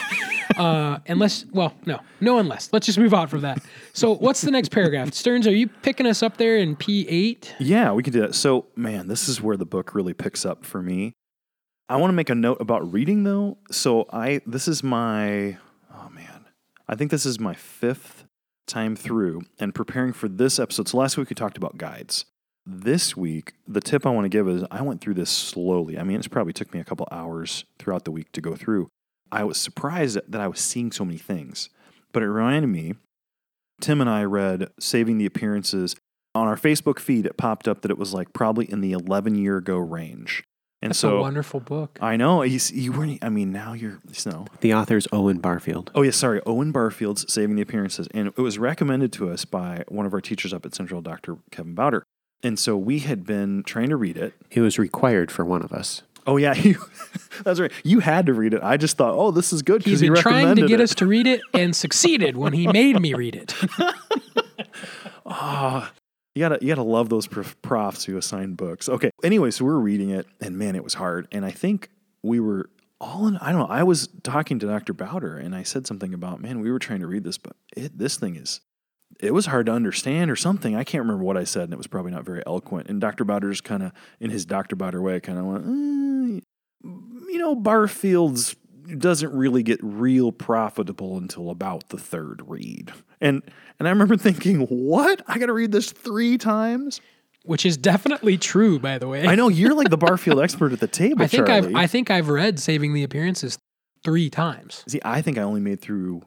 uh 0.56 0.98
unless 1.06 1.44
well, 1.52 1.74
no. 1.84 2.00
No 2.20 2.38
unless. 2.38 2.70
Let's 2.72 2.86
just 2.86 2.98
move 2.98 3.12
on 3.12 3.28
from 3.28 3.40
that. 3.42 3.58
So 3.92 4.14
what's 4.14 4.40
the 4.40 4.50
next 4.50 4.70
paragraph? 4.70 5.12
Stearns, 5.12 5.46
are 5.46 5.54
you 5.54 5.68
picking 5.68 6.06
us 6.06 6.22
up 6.22 6.36
there 6.36 6.56
in 6.56 6.76
P8? 6.76 7.54
Yeah, 7.58 7.92
we 7.92 8.02
can 8.02 8.12
do 8.12 8.20
that. 8.20 8.34
So, 8.34 8.66
man, 8.76 9.08
this 9.08 9.28
is 9.28 9.40
where 9.42 9.56
the 9.56 9.66
book 9.66 9.94
really 9.94 10.14
picks 10.14 10.46
up 10.46 10.64
for 10.64 10.80
me. 10.82 11.12
I 11.88 11.96
want 11.96 12.10
to 12.10 12.14
make 12.14 12.30
a 12.30 12.34
note 12.34 12.58
about 12.60 12.90
reading 12.92 13.24
though. 13.24 13.58
So, 13.70 14.06
I 14.12 14.40
this 14.46 14.68
is 14.68 14.82
my 14.82 15.58
oh 15.92 16.08
man. 16.10 16.46
I 16.88 16.94
think 16.94 17.10
this 17.10 17.26
is 17.26 17.40
my 17.40 17.54
fifth 17.54 18.24
time 18.66 18.96
through 18.96 19.42
and 19.58 19.74
preparing 19.74 20.12
for 20.12 20.28
this 20.28 20.58
episode. 20.58 20.88
So, 20.88 20.96
last 20.98 21.16
week 21.16 21.28
we 21.28 21.34
talked 21.34 21.56
about 21.56 21.76
guides. 21.76 22.24
This 22.66 23.16
week, 23.16 23.52
the 23.68 23.80
tip 23.80 24.06
I 24.06 24.10
want 24.10 24.24
to 24.24 24.30
give 24.30 24.48
is 24.48 24.64
I 24.70 24.80
went 24.80 25.00
through 25.00 25.14
this 25.14 25.30
slowly. 25.30 25.98
I 25.98 26.02
mean, 26.02 26.16
it's 26.16 26.28
probably 26.28 26.52
took 26.54 26.72
me 26.72 26.80
a 26.80 26.84
couple 26.84 27.06
hours 27.10 27.64
throughout 27.78 28.04
the 28.04 28.10
week 28.10 28.32
to 28.32 28.40
go 28.40 28.54
through. 28.56 28.88
I 29.30 29.44
was 29.44 29.58
surprised 29.58 30.18
that 30.26 30.40
I 30.40 30.48
was 30.48 30.60
seeing 30.60 30.90
so 30.90 31.04
many 31.04 31.18
things, 31.18 31.68
but 32.12 32.22
it 32.22 32.28
reminded 32.28 32.68
me. 32.68 32.94
Tim 33.80 34.00
and 34.00 34.08
I 34.08 34.22
read 34.22 34.70
Saving 34.78 35.18
the 35.18 35.26
Appearances 35.26 35.96
on 36.34 36.48
our 36.48 36.56
Facebook 36.56 36.98
feed, 36.98 37.26
it 37.26 37.36
popped 37.36 37.68
up 37.68 37.82
that 37.82 37.90
it 37.90 37.98
was 37.98 38.12
like 38.12 38.32
probably 38.32 38.70
in 38.70 38.80
the 38.80 38.92
11 38.92 39.36
year 39.36 39.56
ago 39.56 39.78
range. 39.78 40.42
And 40.82 40.90
That's 40.90 40.98
so 40.98 41.18
a 41.18 41.20
wonderful 41.20 41.60
book. 41.60 41.98
I 42.02 42.16
know 42.16 42.42
you, 42.42 42.58
you 42.72 42.92
weren't, 42.92 43.24
I 43.24 43.30
mean, 43.30 43.52
now 43.52 43.72
you're, 43.72 44.00
no. 44.26 44.46
The 44.60 44.74
author's 44.74 45.08
Owen 45.12 45.38
Barfield. 45.38 45.90
Oh, 45.94 46.02
yeah, 46.02 46.10
sorry. 46.10 46.42
Owen 46.44 46.72
Barfield's 46.72 47.32
Saving 47.32 47.56
the 47.56 47.62
Appearances. 47.62 48.06
And 48.12 48.28
it 48.28 48.38
was 48.38 48.58
recommended 48.58 49.10
to 49.14 49.30
us 49.30 49.46
by 49.46 49.84
one 49.88 50.04
of 50.04 50.12
our 50.12 50.20
teachers 50.20 50.52
up 50.52 50.66
at 50.66 50.74
Central, 50.74 51.00
Dr. 51.00 51.38
Kevin 51.50 51.74
Bauder. 51.74 52.04
And 52.44 52.58
so 52.58 52.76
we 52.76 53.00
had 53.00 53.24
been 53.24 53.62
trying 53.64 53.88
to 53.88 53.96
read 53.96 54.16
it. 54.16 54.34
It 54.50 54.60
was 54.60 54.78
required 54.78 55.30
for 55.32 55.44
one 55.44 55.62
of 55.62 55.72
us. 55.72 56.02
Oh, 56.26 56.36
yeah. 56.36 56.54
You, 56.62 56.76
that's 57.42 57.58
right. 57.58 57.72
You 57.82 58.00
had 58.00 58.26
to 58.26 58.34
read 58.34 58.54
it. 58.54 58.62
I 58.62 58.76
just 58.76 58.96
thought, 58.96 59.14
oh, 59.14 59.30
this 59.30 59.52
is 59.52 59.62
good 59.62 59.82
He's 59.82 60.00
because 60.00 60.00
he 60.00 60.08
been 60.10 60.22
trying 60.22 60.56
to 60.56 60.66
get 60.68 60.80
it. 60.80 60.84
us 60.84 60.94
to 60.96 61.06
read 61.06 61.26
it 61.26 61.40
and 61.52 61.74
succeeded 61.84 62.36
when 62.36 62.52
he 62.52 62.66
made 62.68 63.00
me 63.00 63.14
read 63.14 63.34
it. 63.34 63.54
Ah, 65.26 65.92
you 66.34 66.40
gotta 66.40 66.58
you 66.60 66.68
gotta 66.68 66.82
love 66.82 67.08
those 67.08 67.26
prof- 67.26 67.60
profs 67.62 68.04
who 68.04 68.16
assign 68.18 68.54
books. 68.54 68.88
Okay. 68.88 69.10
Anyway, 69.22 69.50
so 69.50 69.64
we 69.64 69.70
were 69.72 69.80
reading 69.80 70.10
it, 70.10 70.26
and 70.40 70.58
man, 70.58 70.76
it 70.76 70.84
was 70.84 70.94
hard. 70.94 71.26
And 71.32 71.44
I 71.46 71.50
think 71.50 71.88
we 72.22 72.40
were 72.40 72.68
all 73.00 73.26
in. 73.26 73.36
I 73.38 73.50
don't 73.50 73.60
know. 73.60 73.74
I 73.74 73.84
was 73.84 74.08
talking 74.22 74.58
to 74.58 74.66
Dr. 74.66 74.92
Bauder, 74.92 75.36
and 75.38 75.54
I 75.54 75.62
said 75.62 75.86
something 75.86 76.12
about, 76.12 76.40
man, 76.42 76.60
we 76.60 76.70
were 76.70 76.78
trying 76.78 77.00
to 77.00 77.06
read 77.06 77.24
this, 77.24 77.38
but 77.38 77.56
it 77.74 77.96
this 77.96 78.16
thing 78.16 78.36
is. 78.36 78.60
It 79.24 79.34
was 79.34 79.46
hard 79.46 79.66
to 79.66 79.72
understand 79.72 80.30
or 80.30 80.36
something. 80.36 80.76
I 80.76 80.84
can't 80.84 81.02
remember 81.02 81.24
what 81.24 81.36
I 81.36 81.44
said, 81.44 81.64
and 81.64 81.72
it 81.72 81.78
was 81.78 81.86
probably 81.86 82.12
not 82.12 82.24
very 82.24 82.42
eloquent. 82.46 82.88
And 82.88 83.00
Dr. 83.00 83.24
Bauder 83.24 83.50
just 83.50 83.64
kind 83.64 83.82
of, 83.82 83.92
in 84.20 84.30
his 84.30 84.44
Dr. 84.44 84.76
Bauder 84.76 85.00
way, 85.00 85.20
kind 85.20 85.38
of 85.38 85.44
went, 85.44 85.64
"Eh, 85.64 86.40
you 87.32 87.38
know, 87.38 87.54
Barfield's 87.54 88.56
doesn't 88.98 89.32
really 89.32 89.62
get 89.62 89.80
real 89.82 90.32
profitable 90.32 91.16
until 91.16 91.50
about 91.50 91.88
the 91.88 91.98
third 91.98 92.42
read. 92.46 92.92
And 93.20 93.42
and 93.78 93.88
I 93.88 93.90
remember 93.90 94.16
thinking, 94.16 94.60
what? 94.60 95.22
I 95.26 95.38
got 95.38 95.46
to 95.46 95.52
read 95.52 95.72
this 95.72 95.90
three 95.92 96.38
times? 96.38 97.00
Which 97.44 97.66
is 97.66 97.76
definitely 97.76 98.38
true, 98.38 98.78
by 98.78 98.98
the 98.98 99.06
way. 99.06 99.26
I 99.26 99.34
know 99.34 99.48
you're 99.48 99.74
like 99.74 99.90
the 99.90 99.96
Barfield 99.98 100.40
expert 100.40 100.72
at 100.72 100.80
the 100.80 100.86
table, 100.86 101.22
I 101.22 101.26
think 101.26 101.46
Charlie. 101.46 101.68
I've 101.68 101.74
I 101.74 101.86
think 101.86 102.10
I've 102.10 102.28
read 102.28 102.58
Saving 102.58 102.94
the 102.94 103.02
Appearances 103.02 103.58
three 104.02 104.30
times. 104.30 104.82
See, 104.86 105.00
I 105.04 105.20
think 105.20 105.36
I 105.38 105.42
only 105.42 105.60
made 105.60 105.80
through 105.80 106.22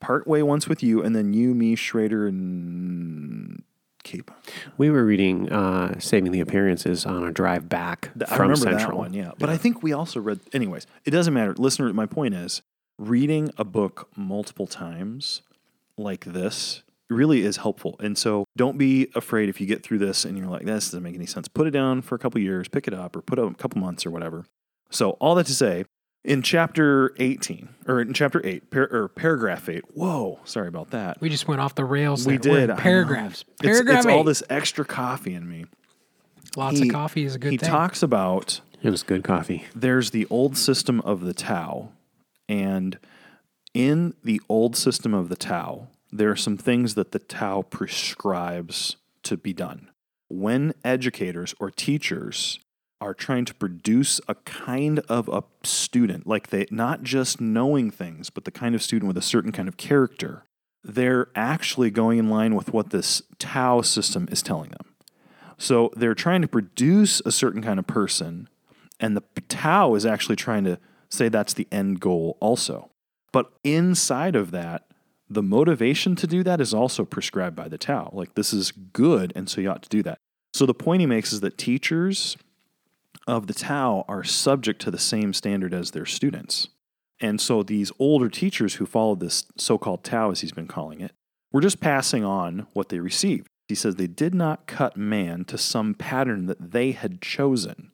part 0.00 0.26
way 0.26 0.42
once 0.42 0.68
with 0.68 0.82
you, 0.82 1.02
and 1.02 1.14
then 1.14 1.32
you, 1.32 1.54
me, 1.54 1.74
Schrader, 1.74 2.26
and 2.26 3.62
Cape. 4.04 4.30
We 4.78 4.90
were 4.90 5.04
reading 5.04 5.50
uh, 5.50 5.98
Saving 5.98 6.32
the 6.32 6.40
Appearances 6.40 7.04
on 7.04 7.24
a 7.24 7.32
drive 7.32 7.68
back 7.68 8.10
Th- 8.18 8.30
I 8.30 8.36
from 8.36 8.50
remember 8.50 8.70
Central. 8.78 8.90
that 8.90 8.96
one, 8.96 9.14
yeah. 9.14 9.32
But 9.38 9.48
I 9.48 9.56
think 9.56 9.82
we 9.82 9.92
also 9.92 10.20
read. 10.20 10.40
Anyways, 10.52 10.86
it 11.04 11.10
doesn't 11.10 11.34
matter, 11.34 11.54
listener. 11.54 11.92
My 11.92 12.06
point 12.06 12.34
is, 12.34 12.62
reading 12.98 13.50
a 13.58 13.64
book 13.64 14.08
multiple 14.16 14.66
times 14.66 15.42
like 15.98 16.24
this 16.24 16.82
really 17.10 17.42
is 17.42 17.58
helpful. 17.58 17.96
And 18.00 18.16
so, 18.16 18.44
don't 18.56 18.78
be 18.78 19.08
afraid 19.14 19.48
if 19.48 19.60
you 19.60 19.66
get 19.66 19.82
through 19.82 19.98
this 19.98 20.24
and 20.24 20.36
you're 20.38 20.46
like, 20.48 20.64
"This 20.66 20.86
doesn't 20.86 21.02
make 21.02 21.14
any 21.16 21.26
sense." 21.26 21.48
Put 21.48 21.66
it 21.66 21.72
down 21.72 22.02
for 22.02 22.14
a 22.14 22.18
couple 22.18 22.40
years, 22.40 22.68
pick 22.68 22.86
it 22.86 22.94
up, 22.94 23.16
or 23.16 23.22
put 23.22 23.38
it 23.38 23.44
up 23.44 23.50
a 23.50 23.54
couple 23.54 23.80
months 23.80 24.06
or 24.06 24.10
whatever. 24.10 24.44
So, 24.90 25.10
all 25.12 25.34
that 25.34 25.46
to 25.46 25.54
say, 25.54 25.84
in 26.26 26.42
chapter 26.42 27.12
18 27.18 27.68
or 27.86 28.00
in 28.00 28.12
chapter 28.12 28.44
8 28.44 28.70
par- 28.70 28.88
or 28.90 29.08
paragraph 29.08 29.68
8 29.68 29.84
whoa 29.94 30.38
sorry 30.44 30.68
about 30.68 30.90
that 30.90 31.20
We 31.20 31.28
just 31.28 31.46
went 31.48 31.60
off 31.60 31.74
the 31.74 31.84
rails. 31.84 32.26
we 32.26 32.36
there. 32.36 32.66
Did 32.66 32.70
I 32.70 32.76
paragraphs. 32.76 33.42
It's- 33.42 33.60
Paragraph 33.62 33.98
it's, 33.98 34.06
all 34.06 34.20
eight. 34.20 34.26
this 34.26 34.42
extra 34.50 34.84
coffee 34.84 35.34
in 35.34 35.48
me 35.48 35.64
Lots 36.56 36.78
He- 36.78 36.88
of 36.88 36.92
coffee 36.92 37.24
is 37.24 37.34
a 37.34 37.38
good 37.38 37.52
he 37.52 37.58
thing. 37.58 37.68
talks 37.68 38.02
about 38.02 38.60
It 38.82 38.90
was 38.90 39.02
good 39.02 39.22
coffee. 39.24 39.64
there's 39.74 40.10
the 40.10 40.26
old 40.30 40.56
system 40.56 41.00
of 41.02 41.20
the 41.20 41.34
Tao, 41.34 41.90
and 42.48 42.98
in 43.74 44.14
the 44.24 44.40
old 44.48 44.74
system 44.76 45.12
of 45.12 45.28
the 45.28 45.36
Tao, 45.36 45.88
there 46.10 46.30
are 46.30 46.36
some 46.36 46.56
things 46.56 46.94
that 46.94 47.12
the 47.12 47.18
Tao 47.18 47.60
prescribes 47.62 48.96
to 49.24 49.36
be 49.36 49.52
done. 49.52 49.90
When 50.28 50.72
educators 50.84 51.54
or 51.60 51.70
teachers 51.70 52.58
are 53.00 53.14
trying 53.14 53.44
to 53.44 53.54
produce 53.54 54.20
a 54.26 54.34
kind 54.34 55.00
of 55.00 55.28
a 55.28 55.44
student, 55.62 56.26
like 56.26 56.48
they 56.48 56.66
not 56.70 57.02
just 57.02 57.40
knowing 57.40 57.90
things, 57.90 58.30
but 58.30 58.44
the 58.44 58.50
kind 58.50 58.74
of 58.74 58.82
student 58.82 59.08
with 59.08 59.18
a 59.18 59.22
certain 59.22 59.52
kind 59.52 59.68
of 59.68 59.76
character, 59.76 60.44
they're 60.82 61.28
actually 61.34 61.90
going 61.90 62.18
in 62.18 62.30
line 62.30 62.54
with 62.54 62.72
what 62.72 62.90
this 62.90 63.22
Tao 63.38 63.82
system 63.82 64.28
is 64.30 64.42
telling 64.42 64.70
them. 64.70 64.94
So 65.58 65.90
they're 65.96 66.14
trying 66.14 66.42
to 66.42 66.48
produce 66.48 67.20
a 67.24 67.32
certain 67.32 67.62
kind 67.62 67.78
of 67.78 67.86
person, 67.86 68.48
and 69.00 69.16
the 69.16 69.22
Tao 69.48 69.94
is 69.94 70.06
actually 70.06 70.36
trying 70.36 70.64
to 70.64 70.78
say 71.08 71.28
that's 71.28 71.54
the 71.54 71.68
end 71.70 72.00
goal 72.00 72.36
also. 72.40 72.90
But 73.32 73.52
inside 73.64 74.36
of 74.36 74.50
that, 74.52 74.86
the 75.28 75.42
motivation 75.42 76.14
to 76.16 76.26
do 76.26 76.42
that 76.44 76.60
is 76.60 76.72
also 76.72 77.04
prescribed 77.04 77.56
by 77.56 77.68
the 77.68 77.78
Tao. 77.78 78.10
Like 78.12 78.34
this 78.34 78.52
is 78.52 78.70
good, 78.70 79.32
and 79.34 79.48
so 79.48 79.60
you 79.60 79.70
ought 79.70 79.82
to 79.82 79.88
do 79.88 80.02
that. 80.04 80.18
So 80.54 80.64
the 80.64 80.74
point 80.74 81.00
he 81.00 81.06
makes 81.06 81.32
is 81.32 81.40
that 81.40 81.58
teachers 81.58 82.36
of 83.26 83.46
the 83.46 83.54
Tao 83.54 84.04
are 84.08 84.24
subject 84.24 84.80
to 84.82 84.90
the 84.90 84.98
same 84.98 85.32
standard 85.32 85.74
as 85.74 85.90
their 85.90 86.06
students. 86.06 86.68
And 87.20 87.40
so 87.40 87.62
these 87.62 87.92
older 87.98 88.28
teachers 88.28 88.74
who 88.74 88.86
followed 88.86 89.20
this 89.20 89.44
so 89.56 89.78
called 89.78 90.04
Tao, 90.04 90.30
as 90.30 90.40
he's 90.40 90.52
been 90.52 90.68
calling 90.68 91.00
it, 91.00 91.12
were 91.52 91.60
just 91.60 91.80
passing 91.80 92.24
on 92.24 92.66
what 92.72 92.88
they 92.88 92.98
received. 92.98 93.48
He 93.68 93.74
says 93.74 93.96
they 93.96 94.06
did 94.06 94.34
not 94.34 94.66
cut 94.66 94.96
man 94.96 95.44
to 95.46 95.58
some 95.58 95.94
pattern 95.94 96.46
that 96.46 96.72
they 96.72 96.92
had 96.92 97.20
chosen. 97.20 97.90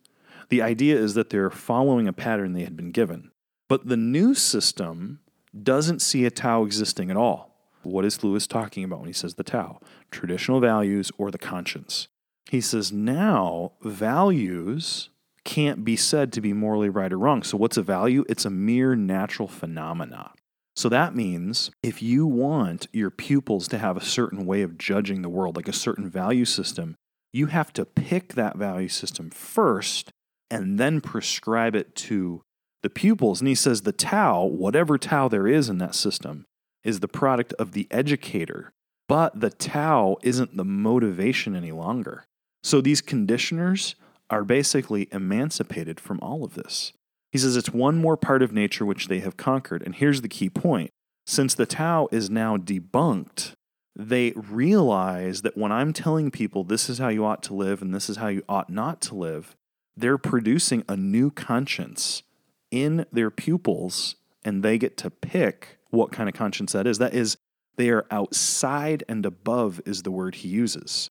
The 0.50 0.60
idea 0.60 0.96
is 0.96 1.14
that 1.14 1.30
they're 1.30 1.50
following 1.50 2.06
a 2.06 2.12
pattern 2.12 2.52
they 2.52 2.64
had 2.64 2.76
been 2.76 2.90
given. 2.90 3.30
But 3.68 3.86
the 3.88 3.96
new 3.96 4.34
system 4.34 5.20
doesn't 5.62 6.02
see 6.02 6.26
a 6.26 6.30
Tao 6.30 6.64
existing 6.64 7.10
at 7.10 7.16
all. 7.16 7.56
What 7.82 8.04
is 8.04 8.22
Lewis 8.22 8.46
talking 8.46 8.84
about 8.84 9.00
when 9.00 9.08
he 9.08 9.14
says 9.14 9.34
the 9.34 9.44
Tao? 9.44 9.80
Traditional 10.10 10.60
values 10.60 11.10
or 11.16 11.30
the 11.30 11.38
conscience. 11.38 12.08
He 12.50 12.60
says 12.60 12.92
now 12.92 13.72
values 13.82 15.08
can't 15.44 15.84
be 15.84 15.96
said 15.96 16.32
to 16.32 16.40
be 16.40 16.52
morally 16.52 16.88
right 16.88 17.12
or 17.12 17.18
wrong. 17.18 17.42
So, 17.42 17.56
what's 17.56 17.76
a 17.76 17.82
value? 17.82 18.24
It's 18.28 18.44
a 18.44 18.50
mere 18.50 18.94
natural 18.94 19.48
phenomena. 19.48 20.32
So, 20.76 20.88
that 20.88 21.14
means 21.14 21.70
if 21.82 22.02
you 22.02 22.26
want 22.26 22.86
your 22.92 23.10
pupils 23.10 23.68
to 23.68 23.78
have 23.78 23.96
a 23.96 24.04
certain 24.04 24.46
way 24.46 24.62
of 24.62 24.78
judging 24.78 25.22
the 25.22 25.28
world, 25.28 25.56
like 25.56 25.68
a 25.68 25.72
certain 25.72 26.08
value 26.08 26.44
system, 26.44 26.96
you 27.32 27.46
have 27.46 27.72
to 27.74 27.84
pick 27.84 28.34
that 28.34 28.56
value 28.56 28.88
system 28.88 29.30
first 29.30 30.10
and 30.50 30.78
then 30.78 31.00
prescribe 31.00 31.74
it 31.74 31.94
to 31.96 32.42
the 32.82 32.90
pupils. 32.90 33.40
And 33.40 33.48
he 33.48 33.54
says 33.54 33.82
the 33.82 33.92
Tao, 33.92 34.44
whatever 34.44 34.98
Tao 34.98 35.28
there 35.28 35.48
is 35.48 35.68
in 35.68 35.78
that 35.78 35.94
system, 35.94 36.44
is 36.84 37.00
the 37.00 37.08
product 37.08 37.52
of 37.54 37.72
the 37.72 37.88
educator. 37.90 38.70
But 39.08 39.40
the 39.40 39.50
Tao 39.50 40.16
isn't 40.22 40.56
the 40.56 40.64
motivation 40.64 41.56
any 41.56 41.72
longer. 41.72 42.24
So 42.62 42.80
these 42.80 43.00
conditioners 43.00 43.94
are 44.32 44.44
basically 44.44 45.08
emancipated 45.12 46.00
from 46.00 46.18
all 46.20 46.42
of 46.42 46.54
this. 46.54 46.94
He 47.30 47.38
says 47.38 47.54
it's 47.54 47.70
one 47.70 47.98
more 47.98 48.16
part 48.16 48.42
of 48.42 48.50
nature 48.50 48.86
which 48.86 49.08
they 49.08 49.20
have 49.20 49.36
conquered. 49.36 49.82
And 49.82 49.94
here's 49.94 50.22
the 50.22 50.28
key 50.28 50.48
point 50.48 50.90
since 51.26 51.54
the 51.54 51.66
Tao 51.66 52.08
is 52.10 52.30
now 52.30 52.56
debunked, 52.56 53.52
they 53.94 54.32
realize 54.34 55.42
that 55.42 55.56
when 55.56 55.70
I'm 55.70 55.92
telling 55.92 56.30
people 56.30 56.64
this 56.64 56.88
is 56.88 56.98
how 56.98 57.08
you 57.08 57.24
ought 57.24 57.42
to 57.44 57.54
live 57.54 57.82
and 57.82 57.94
this 57.94 58.08
is 58.08 58.16
how 58.16 58.28
you 58.28 58.42
ought 58.48 58.70
not 58.70 59.02
to 59.02 59.14
live, 59.14 59.54
they're 59.96 60.18
producing 60.18 60.82
a 60.88 60.96
new 60.96 61.30
conscience 61.30 62.22
in 62.70 63.04
their 63.12 63.30
pupils 63.30 64.16
and 64.42 64.62
they 64.62 64.78
get 64.78 64.96
to 64.96 65.10
pick 65.10 65.78
what 65.90 66.10
kind 66.10 66.28
of 66.28 66.34
conscience 66.34 66.72
that 66.72 66.86
is. 66.86 66.98
That 66.98 67.14
is, 67.14 67.36
they 67.76 67.90
are 67.90 68.06
outside 68.10 69.04
and 69.08 69.24
above, 69.26 69.80
is 69.84 70.02
the 70.02 70.10
word 70.10 70.36
he 70.36 70.48
uses. 70.48 71.10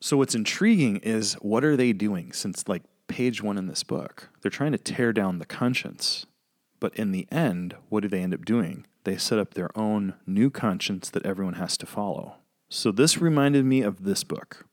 So 0.00 0.16
what's 0.16 0.34
intriguing 0.34 0.98
is 0.98 1.34
what 1.34 1.64
are 1.64 1.76
they 1.76 1.92
doing 1.92 2.32
since 2.32 2.68
like 2.68 2.82
page 3.08 3.42
one 3.42 3.58
in 3.58 3.66
this 3.66 3.82
book. 3.82 4.28
They're 4.40 4.50
trying 4.50 4.72
to 4.72 4.78
tear 4.78 5.12
down 5.12 5.38
the 5.38 5.46
conscience. 5.46 6.26
But 6.78 6.94
in 6.94 7.10
the 7.10 7.26
end, 7.32 7.74
what 7.88 8.00
do 8.00 8.08
they 8.08 8.22
end 8.22 8.32
up 8.32 8.44
doing? 8.44 8.86
They 9.02 9.16
set 9.16 9.38
up 9.38 9.54
their 9.54 9.76
own 9.76 10.14
new 10.26 10.50
conscience 10.50 11.10
that 11.10 11.26
everyone 11.26 11.54
has 11.54 11.76
to 11.78 11.86
follow. 11.86 12.36
So 12.68 12.92
this 12.92 13.18
reminded 13.18 13.64
me 13.64 13.82
of 13.82 14.04
this 14.04 14.22
book, 14.22 14.66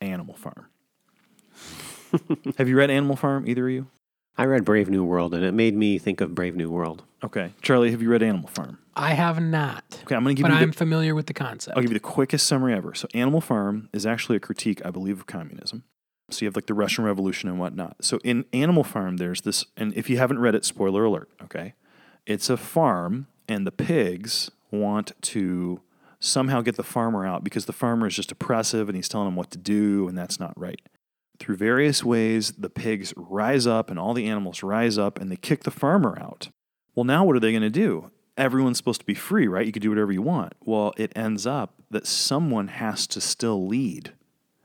Animal 0.00 0.34
Farm. 0.34 0.66
Have 2.58 2.68
you 2.68 2.76
read 2.76 2.90
Animal 2.90 3.16
Farm, 3.16 3.48
either 3.48 3.66
of 3.66 3.72
you? 3.72 3.86
I 4.36 4.44
read 4.46 4.64
Brave 4.64 4.90
New 4.90 5.04
World, 5.04 5.32
and 5.34 5.44
it 5.44 5.52
made 5.52 5.76
me 5.76 5.98
think 5.98 6.20
of 6.20 6.34
Brave 6.34 6.56
New 6.56 6.70
World. 6.70 7.04
Okay. 7.22 7.52
Charlie, 7.62 7.90
have 7.92 8.02
you 8.02 8.10
read 8.10 8.22
Animal 8.22 8.48
Farm? 8.48 8.78
I 8.96 9.14
have 9.14 9.40
not, 9.40 9.82
Okay, 10.04 10.14
I'm 10.14 10.22
going 10.22 10.36
to 10.36 10.40
give 10.40 10.44
but 10.44 10.52
you 10.52 10.58
But 10.58 10.62
I'm 10.62 10.70
the, 10.70 10.76
familiar 10.76 11.14
with 11.14 11.26
the 11.26 11.34
concept. 11.34 11.76
I'll 11.76 11.82
give 11.82 11.90
you 11.90 11.98
the 11.98 12.00
quickest 12.00 12.46
summary 12.46 12.74
ever. 12.74 12.94
So 12.94 13.08
Animal 13.12 13.40
Farm 13.40 13.88
is 13.92 14.06
actually 14.06 14.36
a 14.36 14.40
critique, 14.40 14.84
I 14.84 14.90
believe, 14.90 15.18
of 15.18 15.26
communism. 15.26 15.82
So 16.30 16.44
you 16.44 16.48
have 16.48 16.56
like 16.56 16.66
the 16.66 16.74
Russian 16.74 17.04
Revolution 17.04 17.48
and 17.48 17.58
whatnot. 17.58 17.96
So 18.04 18.18
in 18.22 18.44
Animal 18.52 18.84
Farm, 18.84 19.16
there's 19.16 19.40
this, 19.42 19.64
and 19.76 19.92
if 19.94 20.08
you 20.08 20.18
haven't 20.18 20.38
read 20.38 20.54
it, 20.54 20.64
spoiler 20.64 21.04
alert, 21.04 21.28
okay? 21.42 21.74
It's 22.26 22.48
a 22.48 22.56
farm, 22.56 23.26
and 23.48 23.66
the 23.66 23.72
pigs 23.72 24.50
want 24.70 25.12
to 25.22 25.80
somehow 26.20 26.60
get 26.62 26.76
the 26.76 26.82
farmer 26.84 27.26
out 27.26 27.44
because 27.44 27.66
the 27.66 27.72
farmer 27.72 28.06
is 28.06 28.14
just 28.16 28.32
oppressive 28.32 28.88
and 28.88 28.96
he's 28.96 29.08
telling 29.08 29.26
them 29.26 29.36
what 29.36 29.50
to 29.52 29.58
do, 29.58 30.08
and 30.08 30.16
that's 30.16 30.40
not 30.40 30.58
right. 30.58 30.80
Through 31.38 31.56
various 31.56 32.04
ways, 32.04 32.52
the 32.52 32.70
pigs 32.70 33.12
rise 33.16 33.66
up 33.66 33.90
and 33.90 33.98
all 33.98 34.14
the 34.14 34.26
animals 34.26 34.62
rise 34.62 34.98
up 34.98 35.20
and 35.20 35.30
they 35.30 35.36
kick 35.36 35.64
the 35.64 35.70
farmer 35.70 36.16
out. 36.20 36.48
Well, 36.94 37.04
now 37.04 37.24
what 37.24 37.36
are 37.36 37.40
they 37.40 37.50
going 37.50 37.62
to 37.62 37.70
do? 37.70 38.10
Everyone's 38.36 38.78
supposed 38.78 39.00
to 39.00 39.06
be 39.06 39.14
free, 39.14 39.46
right? 39.46 39.66
You 39.66 39.72
can 39.72 39.82
do 39.82 39.90
whatever 39.90 40.12
you 40.12 40.22
want. 40.22 40.54
Well, 40.60 40.92
it 40.96 41.12
ends 41.16 41.46
up 41.46 41.74
that 41.90 42.06
someone 42.06 42.68
has 42.68 43.06
to 43.08 43.20
still 43.20 43.66
lead. 43.66 44.12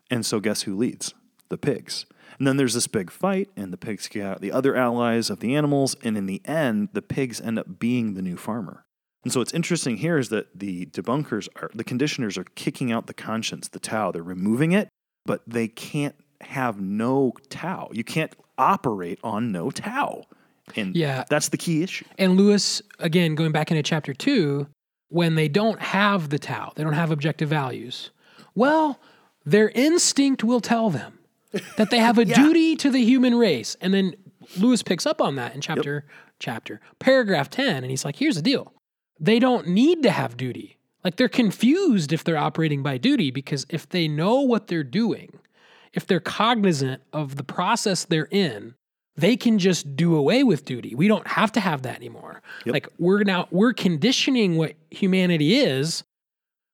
And 0.10 0.26
so, 0.26 0.40
guess 0.40 0.64
who 0.64 0.76
leads? 0.76 1.14
The 1.50 1.58
pigs. 1.58 2.06
And 2.38 2.48
then 2.48 2.58
there's 2.58 2.74
this 2.74 2.88
big 2.88 3.12
fight, 3.12 3.50
and 3.56 3.74
the 3.74 3.78
pigs 3.78 4.08
kick 4.08 4.24
out 4.24 4.42
the 4.42 4.52
other 4.52 4.76
allies 4.76 5.30
of 5.30 5.40
the 5.40 5.56
animals. 5.56 5.96
And 6.04 6.18
in 6.18 6.26
the 6.26 6.42
end, 6.46 6.90
the 6.94 7.02
pigs 7.02 7.42
end 7.42 7.60
up 7.60 7.80
being 7.80 8.14
the 8.14 8.22
new 8.22 8.38
farmer. 8.38 8.86
And 9.24 9.34
so, 9.34 9.40
what's 9.40 9.54
interesting 9.54 9.98
here 9.98 10.18
is 10.18 10.30
that 10.30 10.58
the 10.58 10.86
debunkers 10.88 11.48
are, 11.58 11.70
the 11.74 11.84
conditioners 11.84 12.38
are 12.38 12.46
kicking 12.56 12.92
out 12.92 13.08
the 13.08 13.14
conscience, 13.14 13.68
the 13.68 13.80
Tao. 13.80 14.12
They're 14.12 14.24
removing 14.24 14.72
it, 14.72 14.90
but 15.26 15.42
they 15.46 15.68
can't 15.68 16.16
have 16.42 16.80
no 16.80 17.34
Tao. 17.50 17.90
You 17.92 18.04
can't 18.04 18.34
operate 18.58 19.20
on 19.24 19.52
no 19.52 19.72
Tao. 19.72 20.24
And 20.76 20.96
Yeah. 20.96 21.24
that's 21.30 21.50
the 21.50 21.58
key 21.58 21.82
issue. 21.84 22.06
And 22.18 22.38
Lewis, 22.38 22.82
again, 23.00 23.36
going 23.36 23.52
back 23.52 23.72
into 23.72 23.84
chapter 23.84 24.14
two, 24.14 24.68
when 25.10 25.36
they 25.36 25.48
don't 25.48 25.80
have 25.80 26.30
the 26.30 26.38
Tao, 26.40 26.72
they 26.76 26.84
don't 26.84 26.94
have 26.94 27.12
objective 27.12 27.50
values, 27.50 28.12
well, 28.56 29.00
their 29.46 29.70
instinct 29.70 30.44
will 30.44 30.62
tell 30.62 30.90
them 30.90 31.18
that 31.78 31.90
they 31.90 31.98
have 32.00 32.18
a 32.18 32.26
duty 32.44 32.76
to 32.76 32.92
the 32.92 33.04
human 33.04 33.36
race. 33.36 33.76
And 33.82 33.94
then 33.94 34.14
Lewis 34.58 34.84
picks 34.84 35.06
up 35.06 35.22
on 35.22 35.36
that 35.36 35.56
in 35.56 35.62
chapter 35.62 36.06
chapter 36.40 36.80
paragraph 37.00 37.50
10 37.50 37.78
and 37.84 37.90
he's 37.90 38.06
like, 38.06 38.16
here's 38.18 38.36
the 38.36 38.42
deal. 38.42 38.72
They 39.20 39.40
don't 39.40 39.68
need 39.68 40.04
to 40.04 40.12
have 40.12 40.38
duty. 40.38 40.78
Like 41.04 41.16
they're 41.18 41.28
confused 41.28 42.14
if 42.14 42.24
they're 42.24 42.38
operating 42.38 42.82
by 42.84 42.98
duty 42.98 43.32
because 43.32 43.66
if 43.70 43.90
they 43.90 44.08
know 44.08 44.42
what 44.42 44.68
they're 44.68 44.84
doing, 44.84 45.40
if 45.94 46.06
they're 46.08 46.20
cognizant 46.20 47.02
of 47.14 47.36
the 47.36 47.44
process 47.44 48.06
they're 48.06 48.28
in, 48.32 48.76
they 49.16 49.36
can 49.36 49.60
just 49.60 49.96
do 49.96 50.16
away 50.16 50.44
with 50.44 50.66
duty. 50.66 50.96
We 50.96 51.08
don't 51.08 51.28
have 51.28 51.52
to 51.54 51.60
have 51.60 51.82
that 51.82 51.96
anymore. 51.98 52.42
Like 52.66 52.88
we're 52.98 53.24
now 53.24 53.48
we're 53.52 53.74
conditioning 53.74 54.58
what 54.58 54.76
humanity 54.90 55.60
is. 55.60 56.04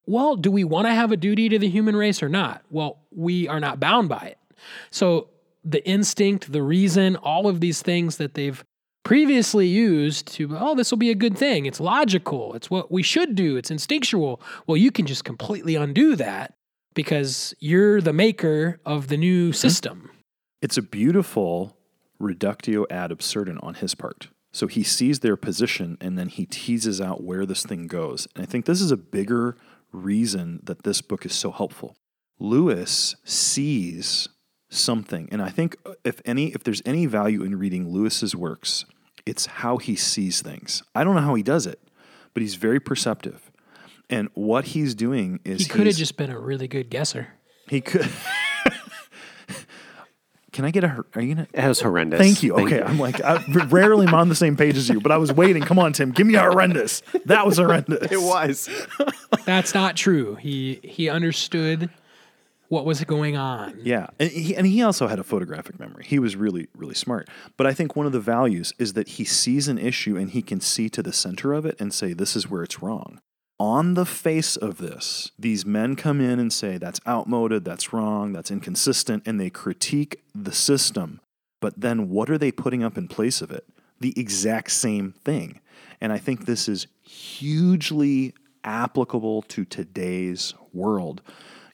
Well, 0.05 0.35
do 0.35 0.51
we 0.51 0.63
want 0.63 0.85
to 0.85 0.93
have 0.93 1.11
a 1.11 1.17
duty 1.17 1.49
to 1.49 1.57
the 1.57 1.69
human 1.69 1.95
race 1.95 2.21
or 2.21 2.29
not? 2.29 2.63
Well, 2.69 2.99
we 3.11 3.47
are 3.47 3.59
not 3.59 3.79
bound 3.79 4.09
by 4.09 4.19
it. 4.19 4.37
So 4.91 5.29
the 5.63 5.85
instinct, 5.87 6.51
the 6.51 6.61
reason, 6.61 7.15
all 7.15 7.47
of 7.47 7.59
these 7.59 7.81
things 7.81 8.17
that 8.17 8.35
they've 8.35 8.63
previously 9.03 9.67
used 9.67 10.27
to, 10.33 10.55
oh, 10.57 10.75
this 10.75 10.91
will 10.91 10.99
be 10.99 11.09
a 11.09 11.15
good 11.15 11.35
thing. 11.35 11.65
It's 11.65 11.79
logical. 11.79 12.53
It's 12.53 12.69
what 12.69 12.91
we 12.91 13.01
should 13.01 13.33
do. 13.33 13.57
It's 13.57 13.71
instinctual. 13.71 14.39
Well, 14.67 14.77
you 14.77 14.91
can 14.91 15.07
just 15.07 15.23
completely 15.23 15.75
undo 15.75 16.15
that 16.17 16.53
because 16.95 17.53
you're 17.59 18.01
the 18.01 18.13
maker 18.13 18.79
of 18.85 19.07
the 19.09 19.17
new 19.17 19.49
mm-hmm. 19.49 19.53
system. 19.53 20.09
It's 20.61 20.77
a 20.77 20.81
beautiful 20.81 21.77
reductio 22.17 22.85
ad 22.89 23.11
absurdum 23.11 23.59
on 23.61 23.75
his 23.75 23.93
part. 23.93 24.29
So 24.51 24.67
he 24.67 24.83
sees 24.83 25.19
their 25.19 25.35
position 25.35 25.97
and 26.01 26.17
then 26.17 26.29
he 26.29 26.45
teases 26.45 26.99
out 26.99 27.21
where 27.23 27.45
this 27.45 27.63
thing 27.63 27.87
goes. 27.87 28.27
And 28.35 28.43
I 28.43 28.45
think 28.47 28.65
this 28.65 28.81
is 28.81 28.89
a 28.89 28.97
bigger 28.97 29.57
reason 29.91 30.61
that 30.63 30.83
this 30.83 31.01
book 31.01 31.25
is 31.25 31.33
so 31.33 31.51
helpful. 31.51 31.95
Lewis 32.39 33.15
sees 33.23 34.27
something, 34.69 35.29
and 35.31 35.41
I 35.41 35.49
think 35.49 35.77
if 36.03 36.21
any 36.25 36.47
if 36.47 36.63
there's 36.63 36.81
any 36.85 37.05
value 37.05 37.43
in 37.43 37.57
reading 37.57 37.89
Lewis's 37.89 38.35
works, 38.35 38.85
it's 39.25 39.45
how 39.45 39.77
he 39.77 39.95
sees 39.95 40.41
things. 40.41 40.83
I 40.93 41.03
don't 41.03 41.15
know 41.15 41.21
how 41.21 41.35
he 41.35 41.43
does 41.43 41.65
it, 41.65 41.79
but 42.33 42.41
he's 42.41 42.55
very 42.55 42.79
perceptive. 42.79 43.51
And 44.09 44.29
what 44.33 44.65
he's 44.65 44.95
doing 44.95 45.39
is 45.43 45.61
He 45.61 45.67
could 45.67 45.87
have 45.87 45.95
just 45.95 46.17
been 46.17 46.29
a 46.29 46.39
really 46.39 46.67
good 46.67 46.89
guesser. 46.89 47.29
he 47.67 47.81
could 47.81 48.09
Can 50.55 50.63
I 50.63 50.71
get 50.71 50.85
a? 50.85 51.03
Are 51.13 51.21
you 51.21 51.35
gonna? 51.35 51.47
It 51.53 51.67
was 51.67 51.81
horrendous. 51.81 52.17
Thank 52.17 52.41
you. 52.41 52.55
Okay, 52.55 52.81
I'm 52.81 52.97
like, 52.97 53.21
I, 53.21 53.43
rarely 53.65 54.07
am 54.07 54.13
on 54.13 54.29
the 54.29 54.35
same 54.35 54.55
page 54.55 54.77
as 54.77 54.87
you, 54.87 55.01
but 55.01 55.11
I 55.11 55.17
was 55.17 55.33
waiting. 55.33 55.61
Come 55.61 55.77
on, 55.77 55.91
Tim, 55.91 56.11
give 56.11 56.25
me 56.25 56.35
a 56.35 56.39
horrendous. 56.39 57.01
That 57.25 57.45
was 57.45 57.57
horrendous. 57.57 58.09
It 58.09 58.21
was. 58.21 58.69
That's 59.43 59.73
not 59.73 59.97
true. 59.97 60.35
He 60.35 60.79
he 60.81 61.09
understood 61.09 61.89
what 62.69 62.85
was 62.85 63.03
going 63.03 63.35
on. 63.35 63.79
Yeah, 63.83 64.07
and 64.17 64.31
he, 64.31 64.55
and 64.55 64.65
he 64.65 64.81
also 64.81 65.07
had 65.07 65.19
a 65.19 65.23
photographic 65.23 65.77
memory. 65.77 66.05
He 66.07 66.19
was 66.19 66.37
really, 66.37 66.67
really 66.73 66.95
smart. 66.95 67.27
But 67.57 67.67
I 67.67 67.73
think 67.73 67.97
one 67.97 68.05
of 68.05 68.11
the 68.11 68.21
values 68.21 68.73
is 68.79 68.93
that 68.93 69.09
he 69.09 69.25
sees 69.25 69.67
an 69.67 69.77
issue 69.77 70.15
and 70.17 70.29
he 70.29 70.41
can 70.41 70.61
see 70.61 70.89
to 70.89 71.03
the 71.03 71.13
center 71.13 71.53
of 71.53 71.65
it 71.65 71.75
and 71.79 71.93
say, 71.93 72.13
this 72.13 72.35
is 72.35 72.49
where 72.49 72.63
it's 72.63 72.81
wrong. 72.81 73.19
On 73.57 73.93
the 73.93 74.05
face 74.05 74.57
of 74.57 74.77
this, 74.79 75.31
these 75.39 75.65
men 75.65 75.95
come 75.95 76.19
in 76.19 76.39
and 76.39 76.51
say, 76.51 76.77
that's 76.77 76.99
outmoded, 77.07 77.63
that's 77.63 77.93
wrong, 77.93 78.33
that's 78.33 78.51
inconsistent, 78.51 79.23
and 79.25 79.39
they 79.39 79.49
critique 79.49 80.23
the 80.33 80.51
system. 80.51 81.21
But 81.61 81.79
then 81.79 82.09
what 82.09 82.29
are 82.29 82.37
they 82.37 82.51
putting 82.51 82.83
up 82.83 82.97
in 82.97 83.07
place 83.07 83.41
of 83.41 83.51
it? 83.51 83.65
The 84.01 84.13
exact 84.19 84.71
same 84.71 85.13
thing. 85.23 85.61
And 86.01 86.11
I 86.11 86.17
think 86.17 86.45
this 86.45 86.67
is 86.67 86.87
hugely 87.01 88.33
applicable 88.65 89.43
to 89.43 89.63
today's 89.63 90.53
world. 90.73 91.21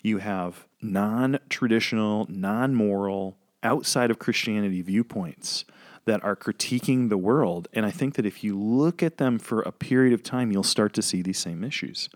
You 0.04 0.20
have 0.20 0.68
non 0.84 1.40
traditional, 1.50 2.28
non 2.30 2.76
moral, 2.76 3.38
outside 3.64 4.12
of 4.12 4.20
Christianity 4.20 4.82
viewpoints 4.82 5.66
that 6.12 6.22
are 6.26 6.36
critiquing 6.36 7.08
the 7.08 7.18
world. 7.18 7.70
And 7.72 7.86
I 7.86 7.92
think 7.92 8.16
that 8.16 8.26
if 8.26 8.44
you 8.44 8.60
look 8.60 9.02
at 9.02 9.16
them 9.16 9.40
for 9.40 9.62
a 9.62 9.72
period 9.72 10.12
of 10.12 10.22
time, 10.22 10.52
you'll 10.52 10.62
start 10.62 10.92
to 10.96 11.02
see 11.02 11.22
these 11.22 11.40
same 11.40 11.64
issues. 11.64 12.10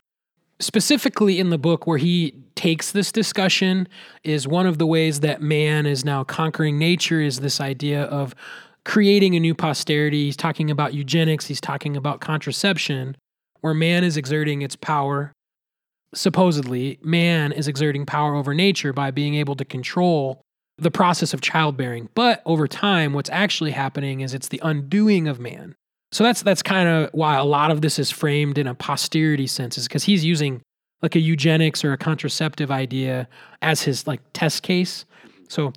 specifically 0.60 1.40
in 1.40 1.50
the 1.50 1.58
book 1.58 1.88
where 1.88 1.98
he 1.98 2.34
takes 2.56 2.92
this 2.92 3.12
discussion 3.12 3.88
is 4.24 4.48
one 4.48 4.66
of 4.66 4.78
the 4.78 4.86
ways 4.86 5.20
that 5.22 5.42
man 5.42 5.86
is 5.86 6.04
now 6.06 6.24
conquering 6.26 6.78
nature 6.78 7.22
is 7.22 7.40
this 7.40 7.60
idea 7.62 8.04
of 8.04 8.34
creating 8.84 9.36
a 9.36 9.40
new 9.40 9.54
posterity 9.54 10.26
he's 10.26 10.38
talking 10.38 10.72
about 10.72 10.94
eugenics 10.94 11.48
he's 11.48 11.60
talking 11.60 11.98
about 11.98 12.22
contraception 12.22 13.18
where 13.62 13.74
man 13.74 14.04
is 14.06 14.16
exerting 14.16 14.62
its 14.62 14.78
power 14.78 15.34
supposedly 16.14 16.98
man 17.02 17.52
is 17.52 17.68
exerting 17.68 18.06
power 18.06 18.34
over 18.34 18.54
nature 18.54 18.94
by 18.94 19.12
being 19.12 19.36
able 19.36 19.56
to 19.56 19.66
control 19.66 20.42
the 20.78 20.92
process 20.92 21.34
of 21.34 21.42
childbearing 21.42 22.10
but 22.16 22.42
over 22.46 22.68
time 22.68 23.14
what's 23.14 23.30
actually 23.30 23.72
happening 23.72 24.22
is 24.22 24.34
it's 24.34 24.50
the 24.50 24.62
undoing 24.64 25.28
of 25.28 25.40
man 25.40 25.76
so 26.16 26.24
that's 26.24 26.44
that's 26.44 26.64
kind 26.64 26.88
of 26.88 27.10
why 27.12 27.36
a 27.36 27.44
lot 27.44 27.72
of 27.72 27.82
this 27.82 28.00
is 28.00 28.10
framed 28.10 28.58
in 28.58 28.68
a 28.68 28.74
posterity 28.74 29.48
sense, 29.48 29.78
is 29.78 29.86
because 29.86 30.06
he's 30.06 30.24
using 30.24 30.62
like 31.02 31.14
a 31.14 31.20
eugenics 31.20 31.84
or 31.84 31.92
a 31.92 31.98
contraceptive 31.98 32.72
idea 32.72 33.28
as 33.62 33.82
his 33.82 34.08
like 34.08 34.22
test 34.32 34.64
case. 34.64 35.04
So 35.50 35.74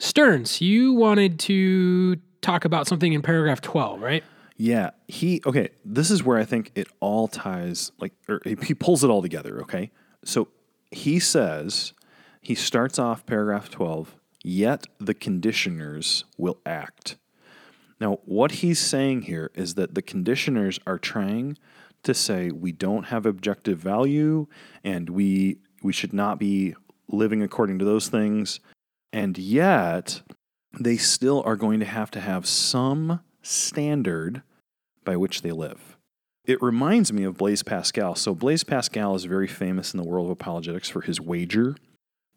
Stearns, 0.00 0.60
you 0.60 0.92
wanted 0.94 1.38
to 1.38 2.16
talk 2.42 2.64
about 2.64 2.88
something 2.88 3.12
in 3.12 3.22
paragraph 3.22 3.60
12, 3.60 4.00
right? 4.00 4.24
Yeah, 4.56 4.90
he 5.06 5.40
okay. 5.46 5.68
This 5.84 6.10
is 6.10 6.24
where 6.24 6.36
I 6.36 6.44
think 6.44 6.72
it 6.74 6.88
all 6.98 7.28
ties, 7.28 7.92
like, 8.00 8.12
or 8.28 8.40
he 8.44 8.74
pulls 8.74 9.04
it 9.04 9.08
all 9.08 9.22
together. 9.22 9.60
Okay, 9.60 9.92
so 10.24 10.48
he 10.90 11.20
says 11.20 11.92
he 12.40 12.56
starts 12.56 12.98
off 12.98 13.24
paragraph 13.24 13.70
twelve. 13.70 14.16
Yet 14.48 14.86
the 15.00 15.12
conditioners 15.12 16.24
will 16.38 16.60
act. 16.64 17.16
Now, 18.00 18.20
what 18.26 18.52
he's 18.52 18.78
saying 18.78 19.22
here 19.22 19.50
is 19.56 19.74
that 19.74 19.96
the 19.96 20.02
conditioners 20.02 20.78
are 20.86 21.00
trying 21.00 21.58
to 22.04 22.14
say 22.14 22.52
we 22.52 22.70
don't 22.70 23.06
have 23.06 23.26
objective 23.26 23.80
value, 23.80 24.46
and 24.84 25.10
we 25.10 25.58
we 25.82 25.92
should 25.92 26.12
not 26.12 26.38
be 26.38 26.76
living 27.08 27.42
according 27.42 27.80
to 27.80 27.84
those 27.84 28.06
things, 28.08 28.60
and 29.12 29.36
yet 29.36 30.22
they 30.78 30.96
still 30.96 31.42
are 31.44 31.56
going 31.56 31.80
to 31.80 31.86
have 31.86 32.12
to 32.12 32.20
have 32.20 32.46
some 32.46 33.18
standard 33.42 34.42
by 35.04 35.16
which 35.16 35.42
they 35.42 35.50
live. 35.50 35.96
It 36.44 36.62
reminds 36.62 37.12
me 37.12 37.24
of 37.24 37.36
Blaise 37.36 37.64
Pascal. 37.64 38.14
So, 38.14 38.32
Blaise 38.32 38.62
Pascal 38.62 39.16
is 39.16 39.24
very 39.24 39.48
famous 39.48 39.92
in 39.92 39.98
the 39.98 40.08
world 40.08 40.26
of 40.26 40.30
apologetics 40.30 40.88
for 40.88 41.00
his 41.00 41.20
wager. 41.20 41.74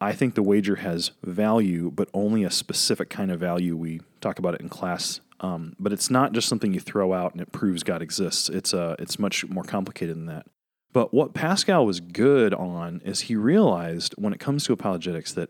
I 0.01 0.13
think 0.13 0.35
the 0.35 0.43
wager 0.43 0.77
has 0.77 1.11
value, 1.23 1.91
but 1.93 2.09
only 2.13 2.43
a 2.43 2.51
specific 2.51 3.09
kind 3.09 3.31
of 3.31 3.39
value. 3.39 3.75
We 3.75 4.01
talk 4.21 4.39
about 4.39 4.53
it 4.53 4.61
in 4.61 4.69
class, 4.69 5.19
um, 5.41 5.75
but 5.77 5.91
it's 5.91 6.09
not 6.09 6.31
just 6.31 6.47
something 6.47 6.73
you 6.73 6.79
throw 6.79 7.13
out 7.13 7.33
and 7.33 7.41
it 7.41 7.51
proves 7.51 7.83
God 7.83 8.01
exists. 8.01 8.49
It's 8.49 8.73
uh, 8.73 8.95
it's 8.97 9.19
much 9.19 9.45
more 9.47 9.63
complicated 9.63 10.15
than 10.15 10.25
that. 10.27 10.45
But 10.93 11.13
what 11.13 11.33
Pascal 11.33 11.85
was 11.85 11.99
good 11.99 12.53
on 12.53 13.01
is 13.05 13.21
he 13.21 13.35
realized 13.35 14.15
when 14.17 14.33
it 14.33 14.39
comes 14.39 14.65
to 14.65 14.73
apologetics 14.73 15.33
that 15.33 15.49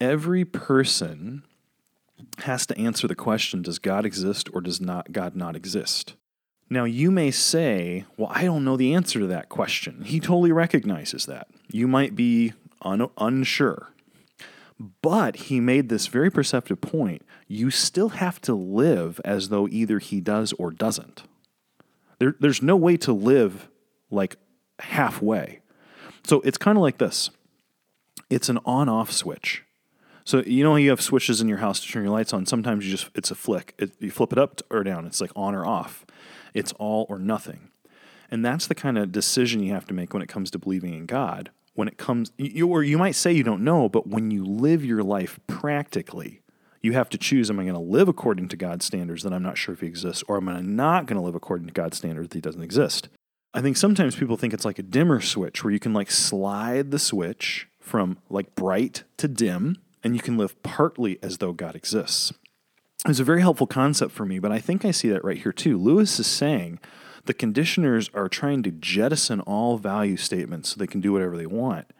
every 0.00 0.44
person 0.44 1.44
has 2.38 2.66
to 2.66 2.78
answer 2.78 3.06
the 3.06 3.14
question 3.14 3.62
does 3.62 3.78
God 3.78 4.04
exist 4.04 4.48
or 4.52 4.60
does 4.60 4.80
not 4.80 5.12
God 5.12 5.36
not 5.36 5.54
exist? 5.54 6.14
Now 6.68 6.84
you 6.84 7.12
may 7.12 7.30
say, 7.30 8.04
well 8.16 8.32
I 8.34 8.44
don't 8.44 8.64
know 8.64 8.76
the 8.76 8.94
answer 8.94 9.20
to 9.20 9.26
that 9.28 9.48
question. 9.48 10.02
He 10.04 10.18
totally 10.18 10.52
recognizes 10.52 11.26
that. 11.26 11.46
You 11.70 11.86
might 11.86 12.16
be 12.16 12.52
un- 12.82 13.10
unsure. 13.18 13.92
But 15.02 15.36
he 15.36 15.60
made 15.60 15.88
this 15.88 16.06
very 16.06 16.30
perceptive 16.30 16.80
point. 16.80 17.22
You 17.48 17.70
still 17.70 18.10
have 18.10 18.40
to 18.42 18.54
live 18.54 19.20
as 19.24 19.48
though 19.48 19.66
either 19.68 19.98
he 19.98 20.20
does 20.20 20.52
or 20.54 20.70
doesn't. 20.70 21.22
There, 22.18 22.34
there's 22.40 22.62
no 22.62 22.76
way 22.76 22.96
to 22.98 23.12
live 23.12 23.68
like 24.10 24.36
halfway. 24.80 25.60
So 26.24 26.40
it's 26.42 26.58
kind 26.58 26.76
of 26.76 26.82
like 26.82 26.98
this 26.98 27.30
it's 28.28 28.48
an 28.48 28.58
on 28.64 28.88
off 28.88 29.12
switch. 29.12 29.62
So 30.24 30.42
you 30.42 30.64
know 30.64 30.76
you 30.76 30.90
have 30.90 31.00
switches 31.00 31.40
in 31.40 31.48
your 31.48 31.58
house 31.58 31.80
to 31.80 31.88
turn 31.88 32.02
your 32.02 32.12
lights 32.12 32.32
on. 32.32 32.46
Sometimes 32.46 32.84
you 32.84 32.90
just 32.90 33.10
it's 33.14 33.30
a 33.30 33.34
flick. 33.34 33.74
It, 33.78 33.92
you 34.00 34.10
flip 34.10 34.32
it 34.32 34.38
up 34.38 34.60
or 34.70 34.82
down. 34.82 35.06
It's 35.06 35.20
like 35.20 35.30
on 35.36 35.54
or 35.54 35.64
off. 35.64 36.04
It's 36.52 36.72
all 36.72 37.06
or 37.08 37.18
nothing. 37.18 37.70
And 38.30 38.44
that's 38.44 38.66
the 38.66 38.74
kind 38.74 38.98
of 38.98 39.12
decision 39.12 39.62
you 39.62 39.72
have 39.72 39.86
to 39.86 39.94
make 39.94 40.12
when 40.12 40.22
it 40.22 40.28
comes 40.28 40.50
to 40.50 40.58
believing 40.58 40.94
in 40.94 41.06
God. 41.06 41.50
When 41.76 41.88
it 41.88 41.96
comes 41.96 42.32
you 42.36 42.66
or 42.66 42.82
you 42.82 42.98
might 42.98 43.14
say 43.14 43.32
you 43.32 43.44
don't 43.44 43.62
know, 43.62 43.88
but 43.88 44.08
when 44.08 44.30
you 44.30 44.44
live 44.44 44.84
your 44.84 45.02
life 45.02 45.38
practically, 45.46 46.40
you 46.82 46.92
have 46.92 47.08
to 47.10 47.18
choose 47.18 47.50
am 47.50 47.60
I 47.60 47.64
going 47.64 47.74
to 47.74 47.80
live 47.80 48.08
according 48.08 48.48
to 48.48 48.56
God's 48.56 48.84
standards 48.84 49.22
that 49.22 49.32
I'm 49.32 49.42
not 49.42 49.58
sure 49.58 49.74
if 49.74 49.80
he 49.80 49.86
exists 49.86 50.24
or 50.26 50.38
am 50.38 50.48
I 50.48 50.60
not 50.60 51.06
going 51.06 51.18
to 51.18 51.24
live 51.24 51.34
according 51.34 51.66
to 51.68 51.72
God's 51.72 51.98
standards 51.98 52.28
that 52.28 52.34
he 52.34 52.40
doesn't 52.40 52.62
exist? 52.62 53.08
I 53.54 53.60
think 53.60 53.76
sometimes 53.76 54.16
people 54.16 54.36
think 54.36 54.52
it's 54.52 54.64
like 54.64 54.78
a 54.78 54.82
dimmer 54.82 55.20
switch 55.20 55.62
where 55.62 55.72
you 55.72 55.78
can 55.78 55.94
like 55.94 56.10
slide 56.10 56.90
the 56.90 56.98
switch 56.98 57.68
from 57.80 58.18
like 58.28 58.54
bright 58.54 59.04
to 59.18 59.28
dim 59.28 59.78
and 60.02 60.14
you 60.14 60.20
can 60.20 60.36
live 60.36 60.62
partly 60.62 61.18
as 61.22 61.38
though 61.38 61.52
God 61.52 61.74
exists. 61.74 62.32
It's 63.06 63.20
a 63.20 63.24
very 63.24 63.40
helpful 63.40 63.66
concept 63.66 64.12
for 64.12 64.24
me, 64.24 64.38
but 64.38 64.52
I 64.52 64.58
think 64.58 64.84
I 64.84 64.90
see 64.90 65.08
that 65.10 65.24
right 65.24 65.38
here 65.38 65.52
too. 65.52 65.78
Lewis 65.78 66.18
is 66.18 66.26
saying 66.26 66.80
the 67.26 67.34
conditioners 67.34 68.10
are 68.14 68.28
trying 68.28 68.62
to 68.64 68.70
jettison 68.70 69.40
all 69.40 69.78
value 69.78 70.16
statements 70.16 70.70
so 70.70 70.76
they 70.76 70.86
can 70.86 71.00
do 71.00 71.12
whatever 71.12 71.36
they 71.36 71.46
want. 71.46 71.92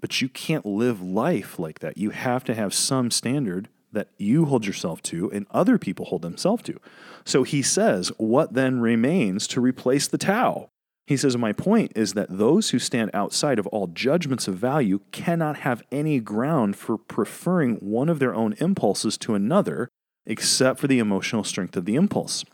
But 0.00 0.20
you 0.20 0.28
can't 0.28 0.66
live 0.66 1.00
life 1.02 1.58
like 1.58 1.80
that. 1.80 1.96
You 1.96 2.10
have 2.10 2.44
to 2.44 2.54
have 2.54 2.74
some 2.74 3.10
standard 3.10 3.68
that 3.92 4.08
you 4.18 4.44
hold 4.44 4.66
yourself 4.66 5.02
to 5.02 5.30
and 5.30 5.46
other 5.50 5.78
people 5.78 6.06
hold 6.06 6.22
themselves 6.22 6.62
to. 6.64 6.78
So 7.24 7.42
he 7.42 7.62
says, 7.62 8.12
What 8.18 8.52
then 8.52 8.80
remains 8.80 9.46
to 9.48 9.60
replace 9.60 10.06
the 10.06 10.18
Tao? 10.18 10.68
He 11.06 11.16
says, 11.16 11.36
My 11.36 11.52
point 11.52 11.92
is 11.94 12.14
that 12.14 12.38
those 12.38 12.70
who 12.70 12.78
stand 12.78 13.10
outside 13.14 13.58
of 13.58 13.66
all 13.68 13.86
judgments 13.86 14.48
of 14.48 14.56
value 14.56 15.00
cannot 15.12 15.58
have 15.58 15.82
any 15.90 16.20
ground 16.20 16.76
for 16.76 16.98
preferring 16.98 17.76
one 17.76 18.08
of 18.08 18.18
their 18.18 18.34
own 18.34 18.54
impulses 18.58 19.16
to 19.18 19.34
another 19.34 19.88
except 20.26 20.80
for 20.80 20.88
the 20.88 20.98
emotional 20.98 21.44
strength 21.44 21.76
of 21.76 21.84
the 21.84 21.94
impulse. 21.94 22.44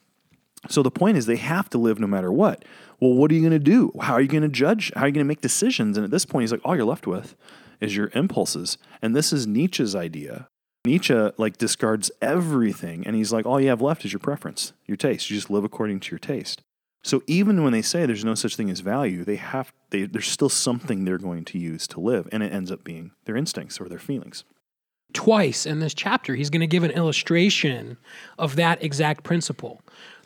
So 0.68 0.82
the 0.82 0.90
point 0.90 1.16
is, 1.16 1.26
they 1.26 1.36
have 1.36 1.68
to 1.70 1.78
live 1.78 1.98
no 1.98 2.06
matter 2.06 2.32
what. 2.32 2.64
Well, 3.00 3.14
what 3.14 3.30
are 3.30 3.34
you 3.34 3.40
going 3.40 3.52
to 3.52 3.58
do? 3.58 3.92
How 4.00 4.14
are 4.14 4.20
you 4.20 4.28
going 4.28 4.42
to 4.42 4.48
judge? 4.48 4.92
How 4.94 5.02
are 5.02 5.08
you 5.08 5.12
going 5.12 5.24
to 5.24 5.28
make 5.28 5.40
decisions? 5.40 5.96
And 5.96 6.04
at 6.04 6.10
this 6.10 6.24
point, 6.24 6.44
he's 6.44 6.52
like, 6.52 6.60
all 6.64 6.76
you're 6.76 6.84
left 6.84 7.06
with 7.06 7.34
is 7.80 7.96
your 7.96 8.10
impulses. 8.14 8.78
And 9.02 9.14
this 9.16 9.32
is 9.32 9.46
Nietzsche's 9.46 9.94
idea. 9.94 10.48
Nietzsche 10.84 11.30
like 11.36 11.58
discards 11.58 12.10
everything, 12.20 13.06
and 13.06 13.14
he's 13.14 13.32
like, 13.32 13.46
all 13.46 13.60
you 13.60 13.68
have 13.68 13.82
left 13.82 14.04
is 14.04 14.12
your 14.12 14.20
preference, 14.20 14.72
your 14.86 14.96
taste. 14.96 15.30
You 15.30 15.36
just 15.36 15.50
live 15.50 15.64
according 15.64 16.00
to 16.00 16.10
your 16.10 16.18
taste. 16.18 16.62
So 17.04 17.22
even 17.26 17.62
when 17.62 17.72
they 17.72 17.82
say 17.82 18.06
there's 18.06 18.24
no 18.24 18.34
such 18.34 18.56
thing 18.56 18.70
as 18.70 18.80
value, 18.80 19.24
they 19.24 19.36
have 19.36 19.72
they, 19.90 20.04
there's 20.04 20.28
still 20.28 20.48
something 20.48 21.04
they're 21.04 21.18
going 21.18 21.44
to 21.46 21.58
use 21.58 21.86
to 21.88 22.00
live, 22.00 22.28
and 22.32 22.42
it 22.42 22.52
ends 22.52 22.70
up 22.70 22.82
being 22.84 23.12
their 23.26 23.36
instincts 23.36 23.80
or 23.80 23.88
their 23.88 23.98
feelings. 23.98 24.44
Twice 25.12 25.66
in 25.66 25.80
this 25.80 25.94
chapter, 25.94 26.34
he's 26.34 26.50
going 26.50 26.60
to 26.60 26.66
give 26.66 26.84
an 26.84 26.90
illustration 26.90 27.96
of 28.38 28.56
that 28.56 28.82
exact 28.82 29.24
principle. 29.24 29.82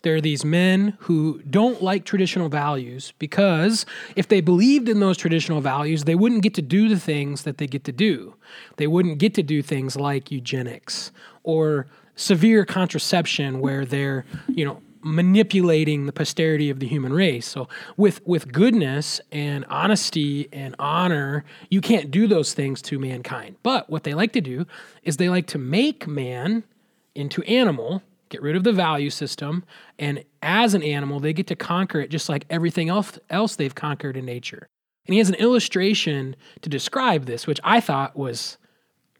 There 0.06 0.14
are 0.14 0.20
these 0.20 0.44
men 0.44 0.96
who 1.00 1.42
don't 1.50 1.82
like 1.82 2.04
traditional 2.04 2.48
values 2.48 3.12
because 3.18 3.84
if 4.14 4.28
they 4.28 4.40
believed 4.40 4.88
in 4.88 5.00
those 5.00 5.16
traditional 5.16 5.60
values, 5.60 6.04
they 6.04 6.14
wouldn't 6.14 6.44
get 6.44 6.54
to 6.54 6.62
do 6.62 6.88
the 6.88 6.96
things 6.96 7.42
that 7.42 7.58
they 7.58 7.66
get 7.66 7.82
to 7.82 7.90
do. 7.90 8.36
They 8.76 8.86
wouldn't 8.86 9.18
get 9.18 9.34
to 9.34 9.42
do 9.42 9.62
things 9.62 9.96
like 9.96 10.30
eugenics 10.30 11.10
or 11.42 11.88
severe 12.14 12.64
contraception 12.64 13.58
where 13.58 13.84
they're, 13.84 14.24
you 14.46 14.64
know, 14.64 14.80
manipulating 15.02 16.06
the 16.06 16.12
posterity 16.12 16.70
of 16.70 16.78
the 16.78 16.86
human 16.86 17.12
race. 17.12 17.48
So 17.48 17.68
with 17.96 18.24
with 18.24 18.52
goodness 18.52 19.20
and 19.32 19.64
honesty 19.68 20.48
and 20.52 20.76
honor, 20.78 21.44
you 21.68 21.80
can't 21.80 22.12
do 22.12 22.28
those 22.28 22.54
things 22.54 22.80
to 22.82 23.00
mankind. 23.00 23.56
But 23.64 23.90
what 23.90 24.04
they 24.04 24.14
like 24.14 24.32
to 24.34 24.40
do 24.40 24.66
is 25.02 25.16
they 25.16 25.28
like 25.28 25.48
to 25.48 25.58
make 25.58 26.06
man 26.06 26.62
into 27.16 27.42
animal, 27.42 28.04
get 28.28 28.42
rid 28.42 28.56
of 28.56 28.64
the 28.64 28.72
value 28.72 29.10
system, 29.10 29.64
and 29.98 30.24
as 30.42 30.74
an 30.74 30.82
animal, 30.82 31.20
they 31.20 31.32
get 31.32 31.46
to 31.48 31.56
conquer 31.56 32.00
it 32.00 32.10
just 32.10 32.28
like 32.28 32.44
everything 32.50 32.88
else 32.88 33.18
else 33.30 33.56
they've 33.56 33.74
conquered 33.74 34.16
in 34.16 34.24
nature. 34.24 34.66
And 35.06 35.14
he 35.14 35.18
has 35.18 35.28
an 35.28 35.36
illustration 35.36 36.34
to 36.62 36.68
describe 36.68 37.26
this, 37.26 37.46
which 37.46 37.60
I 37.62 37.80
thought 37.80 38.16
was 38.16 38.58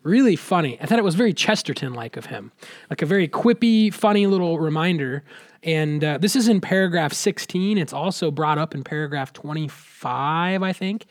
really 0.03 0.37
funny. 0.37 0.79
I 0.81 0.87
thought 0.87 0.99
it 0.99 1.05
was 1.05 1.15
very 1.15 1.33
Chesterton 1.33 1.95
like 1.95 2.17
of 2.17 2.27
him, 2.27 2.53
like 2.91 3.03
a 3.03 3.07
very 3.07 3.29
quippy, 3.29 3.93
funny 3.93 4.27
little 4.27 4.59
reminder 4.59 5.25
and 5.67 6.05
uh, 6.05 6.17
this 6.19 6.37
is 6.37 6.47
in 6.47 6.61
paragraph 6.61 7.13
16. 7.13 7.77
It's 7.77 7.93
also 7.93 8.31
brought 8.31 8.57
up 8.57 8.75
in 8.75 8.85
paragraph 8.85 9.33
25, 9.33 10.63
I 10.63 10.73
think. 10.73 11.07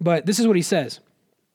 But 0.00 0.26
this 0.26 0.40
is 0.40 0.46
what 0.46 0.56
he 0.56 0.62
says 0.62 1.00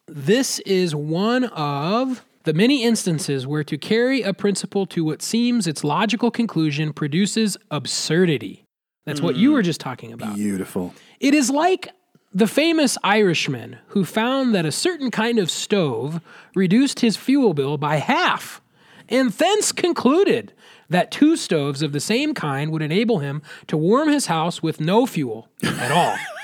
This 0.08 0.60
is 0.60 0.96
one 0.96 1.46
of 1.46 2.26
the 2.44 2.54
many 2.54 2.84
instances 2.84 3.46
where 3.46 3.64
to 3.64 3.78
carry 3.78 4.22
a 4.22 4.34
principle 4.34 4.86
to 4.88 5.04
what 5.04 5.22
seems 5.22 5.68
its 5.68 5.84
logical 5.84 6.32
conclusion 6.32 6.94
produces 6.94 7.58
absurdity. 7.70 8.66
That's 9.06 9.20
mm, 9.20 9.24
what 9.24 9.36
you 9.36 9.52
were 9.52 9.62
just 9.62 9.80
talking 9.80 10.14
about. 10.14 10.36
Beautiful. 10.36 10.94
It 11.20 11.34
is 11.34 11.50
like 11.50 11.90
the 12.34 12.48
famous 12.48 12.98
Irishman 13.04 13.78
who 13.88 14.06
found 14.06 14.54
that 14.54 14.66
a 14.66 14.72
certain 14.72 15.12
kind 15.12 15.40
of 15.40 15.50
stove 15.50 16.22
reduced 16.56 17.00
his 17.00 17.18
fuel 17.18 17.54
bill 17.54 17.78
by 17.78 17.98
half, 17.98 18.62
and 19.10 19.32
thence 19.32 19.72
concluded 19.72 20.54
that 20.90 21.12
two 21.12 21.36
stoves 21.36 21.82
of 21.82 21.92
the 21.92 22.00
same 22.00 22.34
kind 22.34 22.72
would 22.72 22.82
enable 22.82 23.20
him 23.20 23.42
to 23.68 23.78
warm 23.78 24.10
his 24.10 24.28
house 24.28 24.64
with 24.64 24.80
no 24.80 25.06
fuel 25.06 25.50
at 25.64 25.92
all. 25.92 26.16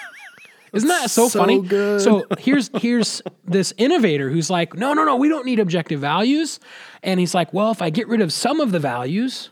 Isn't 0.76 0.90
that 0.90 1.10
so, 1.10 1.28
so 1.28 1.40
funny? 1.40 1.62
Good. 1.62 2.02
So 2.02 2.26
here's 2.38 2.70
here's 2.78 3.22
this 3.46 3.74
innovator 3.78 4.30
who's 4.30 4.50
like, 4.50 4.74
no, 4.76 4.94
no, 4.94 5.06
no, 5.06 5.16
we 5.16 5.30
don't 5.30 5.46
need 5.46 5.60
objective 5.60 6.00
values. 6.00 6.60
And 7.02 7.20
he's 7.20 7.34
like, 7.34 7.54
well, 7.54 7.72
if 7.72 7.82
I 7.82 7.90
get 7.90 8.08
rid 8.08 8.22
of 8.22 8.34
some 8.34 8.60
of 8.60 8.72
the 8.72 8.80
values, 8.80 9.50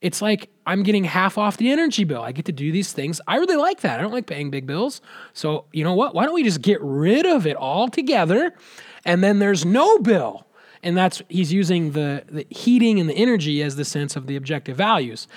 it's 0.00 0.20
like 0.20 0.50
I'm 0.66 0.82
getting 0.82 1.04
half 1.04 1.38
off 1.38 1.56
the 1.56 1.70
energy 1.70 2.04
bill. 2.04 2.22
I 2.22 2.32
get 2.32 2.44
to 2.46 2.52
do 2.52 2.70
these 2.70 2.92
things. 2.92 3.20
I 3.26 3.36
really 3.36 3.56
like 3.56 3.80
that. 3.80 3.98
I 3.98 4.02
don't 4.02 4.12
like 4.12 4.26
paying 4.26 4.50
big 4.50 4.66
bills. 4.66 5.00
So 5.32 5.64
you 5.72 5.84
know 5.84 5.94
what? 5.94 6.14
Why 6.14 6.24
don't 6.24 6.34
we 6.34 6.44
just 6.44 6.62
get 6.62 6.80
rid 6.82 7.26
of 7.26 7.46
it 7.46 7.56
all 7.56 7.88
together? 7.88 8.54
And 9.04 9.24
then 9.24 9.38
there's 9.38 9.64
no 9.64 9.98
bill 9.98 10.44
and 10.82 10.96
that's 10.96 11.22
he's 11.28 11.52
using 11.52 11.92
the, 11.92 12.24
the 12.28 12.46
heating 12.50 13.00
and 13.00 13.08
the 13.08 13.14
energy 13.14 13.62
as 13.62 13.76
the 13.76 13.84
sense 13.84 14.16
of 14.16 14.26
the 14.26 14.36
objective 14.36 14.76
values 14.76 15.28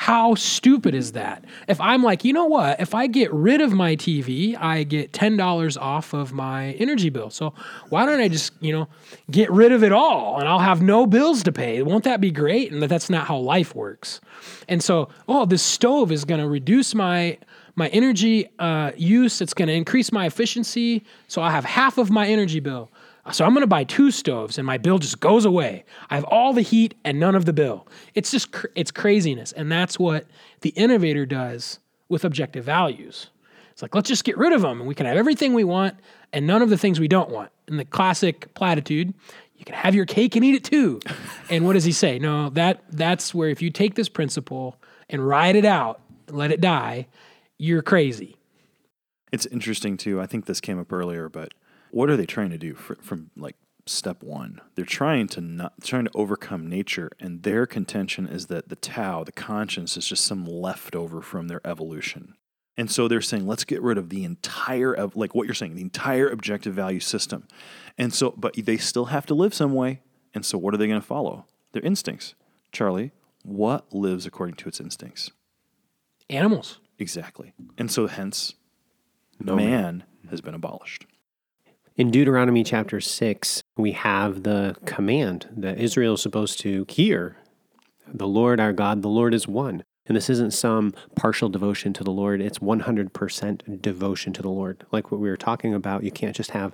how 0.00 0.34
stupid 0.34 0.94
is 0.94 1.12
that? 1.12 1.44
If 1.68 1.78
I'm 1.78 2.02
like, 2.02 2.24
you 2.24 2.32
know 2.32 2.46
what? 2.46 2.80
If 2.80 2.94
I 2.94 3.06
get 3.06 3.30
rid 3.34 3.60
of 3.60 3.74
my 3.74 3.96
TV, 3.96 4.56
I 4.58 4.82
get 4.82 5.12
$10 5.12 5.78
off 5.78 6.14
of 6.14 6.32
my 6.32 6.72
energy 6.72 7.10
bill. 7.10 7.28
So 7.28 7.52
why 7.90 8.06
don't 8.06 8.18
I 8.18 8.28
just, 8.28 8.54
you 8.60 8.72
know, 8.72 8.88
get 9.30 9.50
rid 9.50 9.72
of 9.72 9.84
it 9.84 9.92
all 9.92 10.40
and 10.40 10.48
I'll 10.48 10.58
have 10.58 10.80
no 10.80 11.04
bills 11.04 11.42
to 11.42 11.52
pay? 11.52 11.82
Won't 11.82 12.04
that 12.04 12.18
be 12.18 12.30
great? 12.30 12.72
And 12.72 12.82
that's 12.82 13.10
not 13.10 13.26
how 13.26 13.36
life 13.36 13.74
works. 13.74 14.22
And 14.68 14.82
so, 14.82 15.10
oh, 15.28 15.44
this 15.44 15.62
stove 15.62 16.10
is 16.12 16.24
going 16.24 16.40
to 16.40 16.48
reduce 16.48 16.94
my 16.94 17.36
my 17.76 17.88
energy 17.88 18.48
uh, 18.58 18.92
use. 18.96 19.42
It's 19.42 19.52
going 19.54 19.68
to 19.68 19.74
increase 19.74 20.12
my 20.12 20.24
efficiency. 20.24 21.04
So 21.28 21.42
I 21.42 21.50
have 21.50 21.66
half 21.66 21.98
of 21.98 22.10
my 22.10 22.26
energy 22.26 22.60
bill. 22.60 22.90
So 23.32 23.44
I'm 23.44 23.52
going 23.52 23.62
to 23.62 23.66
buy 23.66 23.84
two 23.84 24.10
stoves 24.10 24.58
and 24.58 24.66
my 24.66 24.78
bill 24.78 24.98
just 24.98 25.20
goes 25.20 25.44
away. 25.44 25.84
I 26.08 26.14
have 26.14 26.24
all 26.24 26.52
the 26.52 26.62
heat 26.62 26.94
and 27.04 27.20
none 27.20 27.34
of 27.34 27.44
the 27.44 27.52
bill. 27.52 27.86
It's 28.14 28.30
just 28.30 28.52
cr- 28.52 28.66
it's 28.74 28.90
craziness 28.90 29.52
and 29.52 29.70
that's 29.70 29.98
what 29.98 30.26
the 30.62 30.70
innovator 30.70 31.26
does 31.26 31.78
with 32.08 32.24
objective 32.24 32.64
values. 32.64 33.28
It's 33.72 33.82
like 33.82 33.94
let's 33.94 34.08
just 34.08 34.24
get 34.24 34.36
rid 34.36 34.52
of 34.52 34.62
them 34.62 34.80
and 34.80 34.88
we 34.88 34.94
can 34.94 35.06
have 35.06 35.16
everything 35.16 35.54
we 35.54 35.64
want 35.64 35.96
and 36.32 36.46
none 36.46 36.62
of 36.62 36.70
the 36.70 36.78
things 36.78 37.00
we 37.00 37.08
don't 37.08 37.30
want. 37.30 37.50
In 37.68 37.76
the 37.76 37.84
classic 37.84 38.52
platitude, 38.54 39.14
you 39.56 39.64
can 39.64 39.74
have 39.74 39.94
your 39.94 40.06
cake 40.06 40.36
and 40.36 40.44
eat 40.44 40.54
it 40.54 40.64
too. 40.64 41.00
and 41.50 41.64
what 41.66 41.74
does 41.74 41.84
he 41.84 41.92
say? 41.92 42.18
No, 42.18 42.50
that 42.50 42.82
that's 42.90 43.34
where 43.34 43.48
if 43.48 43.62
you 43.62 43.70
take 43.70 43.94
this 43.94 44.08
principle 44.08 44.76
and 45.08 45.26
ride 45.26 45.56
it 45.56 45.64
out, 45.64 46.00
let 46.28 46.50
it 46.50 46.60
die, 46.60 47.06
you're 47.58 47.82
crazy. 47.82 48.36
It's 49.32 49.46
interesting 49.46 49.96
too. 49.96 50.20
I 50.20 50.26
think 50.26 50.46
this 50.46 50.60
came 50.60 50.78
up 50.78 50.92
earlier, 50.92 51.28
but 51.28 51.52
what 51.90 52.10
are 52.10 52.16
they 52.16 52.26
trying 52.26 52.50
to 52.50 52.58
do 52.58 52.74
fr 52.74 52.94
from 53.00 53.30
like 53.36 53.56
step 53.86 54.22
one? 54.22 54.60
They're 54.74 54.84
trying 54.84 55.28
to 55.28 55.40
not 55.40 55.82
trying 55.82 56.04
to 56.04 56.10
overcome 56.14 56.68
nature, 56.68 57.10
and 57.18 57.42
their 57.42 57.66
contention 57.66 58.26
is 58.26 58.46
that 58.46 58.68
the 58.68 58.76
Tao, 58.76 59.24
the 59.24 59.32
conscience, 59.32 59.96
is 59.96 60.06
just 60.06 60.24
some 60.24 60.46
leftover 60.46 61.20
from 61.20 61.48
their 61.48 61.60
evolution. 61.66 62.34
And 62.76 62.90
so 62.90 63.08
they're 63.08 63.20
saying, 63.20 63.46
let's 63.46 63.64
get 63.64 63.82
rid 63.82 63.98
of 63.98 64.08
the 64.08 64.24
entire 64.24 64.92
of 64.92 65.14
like 65.16 65.34
what 65.34 65.46
you're 65.46 65.54
saying, 65.54 65.74
the 65.74 65.82
entire 65.82 66.28
objective 66.28 66.72
value 66.72 67.00
system. 67.00 67.46
And 67.98 68.14
so, 68.14 68.32
but 68.36 68.54
they 68.56 68.78
still 68.78 69.06
have 69.06 69.26
to 69.26 69.34
live 69.34 69.52
some 69.52 69.74
way. 69.74 70.00
And 70.32 70.46
so, 70.46 70.56
what 70.56 70.72
are 70.72 70.76
they 70.78 70.86
going 70.86 71.00
to 71.00 71.06
follow? 71.06 71.44
Their 71.72 71.82
instincts. 71.82 72.34
Charlie, 72.72 73.12
what 73.42 73.92
lives 73.92 74.26
according 74.26 74.54
to 74.56 74.68
its 74.68 74.80
instincts? 74.80 75.30
Animals. 76.30 76.78
Exactly. 76.98 77.52
And 77.76 77.90
so, 77.90 78.06
hence, 78.06 78.54
No 79.38 79.56
man 79.56 80.04
has 80.30 80.40
been 80.40 80.54
abolished. 80.54 81.06
In 82.00 82.10
Deuteronomy 82.10 82.64
chapter 82.64 82.98
6, 82.98 83.62
we 83.76 83.92
have 83.92 84.42
the 84.42 84.74
command 84.86 85.50
that 85.54 85.76
Israel 85.76 86.14
is 86.14 86.22
supposed 86.22 86.58
to 86.60 86.86
hear 86.88 87.36
the 88.06 88.26
Lord 88.26 88.58
our 88.58 88.72
God, 88.72 89.02
the 89.02 89.08
Lord 89.08 89.34
is 89.34 89.46
one. 89.46 89.84
And 90.06 90.16
this 90.16 90.30
isn't 90.30 90.54
some 90.54 90.94
partial 91.14 91.50
devotion 91.50 91.92
to 91.92 92.02
the 92.02 92.10
Lord, 92.10 92.40
it's 92.40 92.58
100% 92.58 93.82
devotion 93.82 94.32
to 94.32 94.40
the 94.40 94.48
Lord. 94.48 94.86
Like 94.90 95.12
what 95.12 95.20
we 95.20 95.28
were 95.28 95.36
talking 95.36 95.74
about, 95.74 96.02
you 96.02 96.10
can't 96.10 96.34
just 96.34 96.52
have 96.52 96.72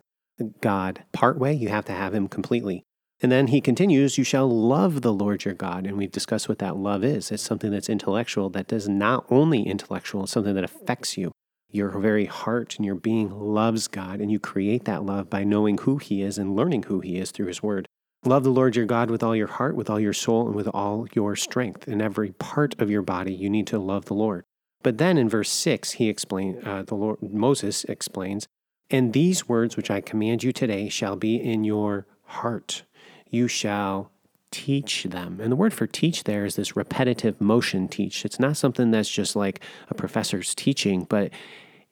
God 0.61 1.03
part 1.13 1.41
way, 1.41 1.53
you 1.53 1.71
have 1.71 1.87
to 1.87 1.93
have 1.93 2.15
Him 2.15 2.29
completely. 2.29 2.85
And 3.21 3.33
then 3.33 3.49
he 3.49 3.61
continues, 3.61 4.19
You 4.19 4.23
shall 4.23 4.49
love 4.49 5.03
the 5.03 5.13
Lord 5.13 5.45
your 5.45 5.55
God. 5.55 5.89
And 5.89 5.97
we've 5.97 6.13
discussed 6.13 6.49
what 6.49 6.61
that 6.61 6.77
love 6.77 7.03
is. 7.03 7.33
It's 7.33 7.43
something 7.43 7.73
that's 7.73 7.89
intellectual, 7.89 8.49
that 8.51 8.73
is 8.73 8.89
not 8.89 9.27
only 9.29 9.65
intellectual, 9.65 10.23
it's 10.23 10.33
something 10.33 10.55
that 10.55 10.63
affects 10.63 11.19
you. 11.19 11.33
Your 11.71 11.91
very 11.99 12.27
heart 12.27 12.77
and 12.77 12.87
your 12.87 12.95
being 12.95 13.31
loves 13.31 13.89
God, 13.89 14.21
and 14.21 14.31
you 14.31 14.39
create 14.39 14.85
that 14.85 15.05
love 15.05 15.29
by 15.29 15.45
knowing 15.45 15.79
who 15.79 15.99
He 15.99 16.23
is 16.23 16.39
and 16.39 16.57
learning 16.57 16.85
who 16.85 17.01
He 17.01 17.19
is 17.19 17.31
through 17.31 17.47
His 17.47 17.63
Word. 17.63 17.87
Love 18.25 18.45
the 18.45 18.51
Lord 18.51 18.77
your 18.77 18.87
God 18.87 19.11
with 19.11 19.23
all 19.23 19.37
your 19.37 19.47
heart, 19.47 19.77
with 19.77 19.91
all 19.91 20.01
your 20.01 20.13
soul, 20.13 20.47
and 20.47 20.55
with 20.55 20.69
all 20.69 21.07
your 21.15 21.37
strength. 21.37 21.87
In 21.87 22.01
every 22.01 22.33
part 22.33 22.75
of 22.81 22.91
your 22.91 23.03
body, 23.03 23.33
you 23.33 23.51
need 23.51 23.67
to 23.69 23.79
love 23.79 24.07
the 24.07 24.15
Lord. 24.15 24.45
But 24.83 24.99
then 24.99 25.19
in 25.19 25.29
verse 25.29 25.51
six, 25.51 25.93
he 25.93 26.09
explains, 26.09 26.65
uh, 26.65 26.83
the 26.83 26.95
Lord 26.95 27.19
Moses 27.23 27.85
explains, 27.85 28.47
and 28.89 29.13
these 29.13 29.49
words 29.49 29.77
which 29.77 29.91
I 29.91 30.01
command 30.01 30.45
you 30.45 30.53
today 30.53 30.89
shall 30.89 31.17
be 31.17 31.37
in 31.37 31.65
your 31.65 32.07
heart. 32.25 32.85
You 33.29 33.49
shall 33.49 34.13
teach 34.57 35.05
them. 35.05 35.39
And 35.39 35.53
the 35.53 35.57
word 35.57 35.75
for 35.75 35.87
teach 35.87 36.25
there 36.25 36.47
is 36.47 36.57
this 36.57 36.75
repetitive 36.75 37.43
motion 37.43 37.89
teach. 37.89 38.25
It's 38.25 38.41
not 38.41 38.57
something 38.57 38.91
that's 38.91 39.11
just 39.11 39.37
like 39.37 39.61
a 39.91 39.95
professor's 39.95 40.55
teaching, 40.55 41.05
but 41.05 41.31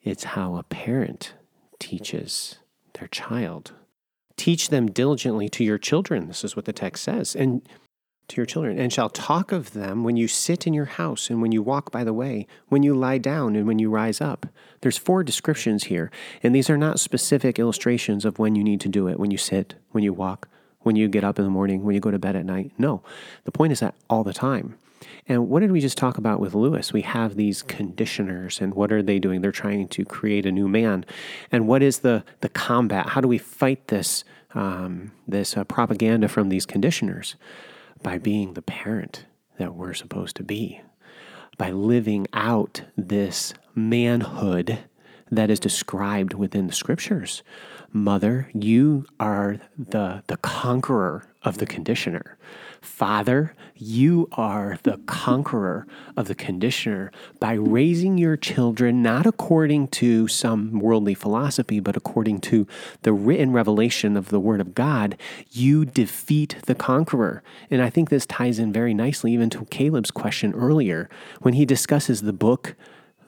it's 0.01 0.23
how 0.23 0.55
a 0.55 0.63
parent 0.63 1.35
teaches 1.79 2.57
their 2.97 3.07
child. 3.07 3.73
Teach 4.35 4.69
them 4.69 4.87
diligently 4.87 5.47
to 5.49 5.63
your 5.63 5.77
children. 5.77 6.27
This 6.27 6.43
is 6.43 6.55
what 6.55 6.65
the 6.65 6.73
text 6.73 7.03
says. 7.03 7.35
And 7.35 7.61
to 8.29 8.37
your 8.37 8.47
children, 8.47 8.79
and 8.79 8.91
shall 8.91 9.09
talk 9.09 9.51
of 9.51 9.73
them 9.73 10.03
when 10.03 10.17
you 10.17 10.27
sit 10.27 10.65
in 10.65 10.73
your 10.73 10.85
house, 10.85 11.29
and 11.29 11.43
when 11.43 11.51
you 11.51 11.61
walk 11.61 11.91
by 11.91 12.03
the 12.03 12.13
way, 12.13 12.47
when 12.69 12.81
you 12.81 12.95
lie 12.95 13.19
down, 13.19 13.55
and 13.55 13.67
when 13.67 13.77
you 13.77 13.91
rise 13.91 14.19
up. 14.19 14.47
There's 14.81 14.97
four 14.97 15.23
descriptions 15.23 15.83
here, 15.83 16.09
and 16.41 16.55
these 16.55 16.67
are 16.67 16.77
not 16.77 16.99
specific 16.99 17.59
illustrations 17.59 18.25
of 18.25 18.39
when 18.39 18.55
you 18.55 18.63
need 18.63 18.81
to 18.81 18.89
do 18.89 19.07
it 19.07 19.19
when 19.19 19.29
you 19.29 19.37
sit, 19.37 19.75
when 19.91 20.03
you 20.03 20.11
walk, 20.11 20.49
when 20.85 20.95
you 20.95 21.07
get 21.07 21.23
up 21.23 21.39
in 21.39 21.45
the 21.45 21.51
morning, 21.51 21.83
when 21.83 21.95
you 21.95 21.99
go 21.99 22.11
to 22.11 22.19
bed 22.19 22.35
at 22.35 22.45
night. 22.45 22.71
No, 22.77 23.01
the 23.43 23.51
point 23.51 23.73
is 23.73 23.79
that 23.79 23.95
all 24.07 24.23
the 24.23 24.33
time. 24.33 24.77
And 25.27 25.49
what 25.49 25.61
did 25.61 25.71
we 25.71 25.81
just 25.81 25.97
talk 25.97 26.19
about 26.19 26.39
with 26.39 26.53
Lewis? 26.53 26.93
We 26.93 27.01
have 27.01 27.35
these 27.35 27.63
conditioners, 27.63 28.61
and 28.61 28.75
what 28.75 28.91
are 28.91 29.01
they 29.01 29.17
doing? 29.17 29.41
They're 29.41 29.51
trying 29.51 29.87
to 29.87 30.05
create 30.05 30.45
a 30.45 30.51
new 30.51 30.67
man. 30.67 31.03
And 31.51 31.67
what 31.67 31.81
is 31.81 31.99
the 31.99 32.23
the 32.41 32.49
combat? 32.49 33.09
How 33.09 33.21
do 33.21 33.27
we 33.27 33.39
fight 33.39 33.87
this 33.87 34.23
um, 34.53 35.11
this 35.27 35.57
uh, 35.57 35.63
propaganda 35.63 36.27
from 36.27 36.49
these 36.49 36.67
conditioners? 36.67 37.35
By 38.03 38.19
being 38.19 38.53
the 38.53 38.61
parent 38.61 39.25
that 39.57 39.73
we're 39.73 39.95
supposed 39.95 40.35
to 40.35 40.43
be, 40.43 40.81
by 41.57 41.71
living 41.71 42.27
out 42.33 42.83
this 42.95 43.55
manhood 43.73 44.85
that 45.31 45.49
is 45.49 45.59
described 45.59 46.33
within 46.33 46.67
the 46.67 46.73
scriptures. 46.73 47.41
Mother, 47.91 48.49
you 48.53 49.05
are 49.19 49.59
the, 49.77 50.23
the 50.27 50.37
conqueror 50.37 51.23
of 51.43 51.59
the 51.59 51.65
conditioner. 51.65 52.37
Father, 52.81 53.55
you 53.75 54.27
are 54.33 54.77
the 54.83 54.97
conqueror 55.05 55.87
of 56.15 56.27
the 56.27 56.35
conditioner 56.35 57.11
by 57.39 57.53
raising 57.53 58.17
your 58.17 58.37
children 58.37 59.01
not 59.01 59.25
according 59.25 59.87
to 59.87 60.27
some 60.27 60.79
worldly 60.79 61.13
philosophy, 61.13 61.79
but 61.79 61.97
according 61.97 62.39
to 62.39 62.67
the 63.01 63.13
written 63.13 63.51
revelation 63.51 64.15
of 64.15 64.29
the 64.29 64.39
Word 64.39 64.61
of 64.61 64.75
God. 64.75 65.17
You 65.51 65.85
defeat 65.85 66.57
the 66.65 66.75
conqueror. 66.75 67.43
And 67.71 67.81
I 67.81 67.89
think 67.89 68.09
this 68.09 68.25
ties 68.25 68.59
in 68.59 68.71
very 68.71 68.93
nicely 68.93 69.33
even 69.33 69.49
to 69.51 69.65
Caleb's 69.65 70.11
question 70.11 70.53
earlier 70.53 71.09
when 71.41 71.55
he 71.55 71.65
discusses 71.65 72.21
the 72.21 72.33
book 72.33 72.75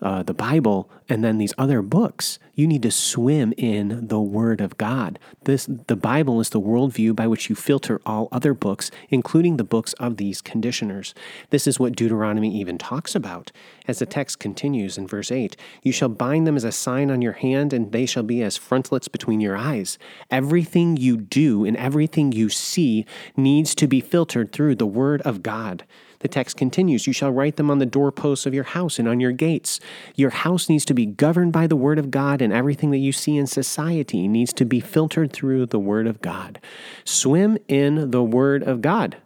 uh, 0.02 0.24
the 0.24 0.34
Bible 0.34 0.90
and 1.10 1.24
then 1.24 1.38
these 1.38 1.54
other 1.58 1.82
books. 1.82 2.40
You 2.54 2.68
need 2.68 2.84
to 2.84 2.92
swim 2.92 3.54
in 3.58 4.08
the 4.08 4.20
Word 4.20 4.62
of 4.62 4.78
God. 4.78 5.20
This 5.44 5.66
the 5.66 5.96
Bible 5.96 6.40
is 6.40 6.50
the 6.50 6.62
worldview 6.62 7.16
by 7.16 7.28
which 7.28 7.50
you 7.50 7.56
filter 7.56 8.02
all 8.06 8.28
other 8.32 8.54
books, 8.54 8.92
including 9.10 9.58
the 9.58 9.64
books 9.64 9.94
of 9.94 10.18
these 10.18 10.42
conditioners. 10.42 11.14
This 11.50 11.68
is 11.68 11.80
what 11.80 11.96
Deuteronomy 11.96 12.56
even 12.60 12.78
talks 12.78 13.16
about. 13.16 13.52
As 13.88 14.00
the 14.00 14.06
text 14.06 14.40
continues 14.40 14.98
in 14.98 15.08
verse 15.08 15.32
8, 15.32 15.56
you 15.82 15.92
shall 15.92 16.10
bind 16.10 16.46
them 16.46 16.58
as 16.58 16.64
a 16.64 16.72
sign 16.72 17.10
on 17.10 17.22
your 17.22 17.34
hand, 17.34 17.74
and 17.74 17.92
they 17.92 18.06
shall 18.06 18.24
be 18.24 18.42
as 18.42 18.58
frontlets 18.58 19.08
between 19.08 19.40
your 19.40 19.56
eyes. 19.56 19.98
Everything 20.30 20.98
you 20.98 21.18
do 21.18 21.64
and 21.64 21.78
everything 21.78 22.32
you 22.32 22.50
see 22.50 23.06
needs 23.36 23.74
to 23.76 23.88
be 23.88 24.02
filtered 24.02 24.52
through 24.52 24.76
the 24.76 24.86
Word 24.86 25.22
of 25.22 25.44
God. 25.44 25.86
The 26.20 26.28
text 26.28 26.58
continues 26.58 27.08
You 27.08 27.14
shall 27.14 27.32
write 27.32 27.56
them 27.58 27.70
on 27.70 27.80
the 27.80 27.86
doorposts 27.86 28.46
of 28.46 28.54
your 28.54 28.64
house 28.64 29.00
and 29.00 29.08
on 29.08 29.20
your 29.20 29.32
gates. 29.32 29.80
Your 30.16 30.30
house 30.30 30.70
needs 30.70 30.86
to 30.86 30.94
be 30.94 31.06
governed 31.06 31.54
by 31.54 31.68
the 31.68 31.76
Word 31.76 32.00
of 32.00 32.12
God, 32.12 32.42
and 32.42 32.52
everything 32.52 32.92
that 32.92 32.98
you 32.98 33.12
see 33.12 33.38
in 33.38 33.48
society 33.48 34.28
needs 34.28 34.54
to 34.54 34.66
be 34.66 34.80
filtered 34.80 35.32
through 35.32 35.68
the 35.68 35.80
Word 35.80 36.08
of 36.08 36.22
God. 36.22 36.60
Swim 37.04 37.58
in 37.68 38.12
the 38.12 38.24
Word 38.24 38.64
of 38.64 38.82
God. 38.82 39.18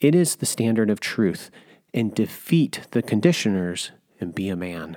It 0.00 0.14
is 0.14 0.36
the 0.36 0.46
standard 0.46 0.90
of 0.90 1.00
truth, 1.00 1.50
and 1.92 2.14
defeat 2.14 2.82
the 2.92 3.02
conditioners 3.02 3.90
and 4.20 4.34
be 4.34 4.48
a 4.48 4.56
man. 4.56 4.96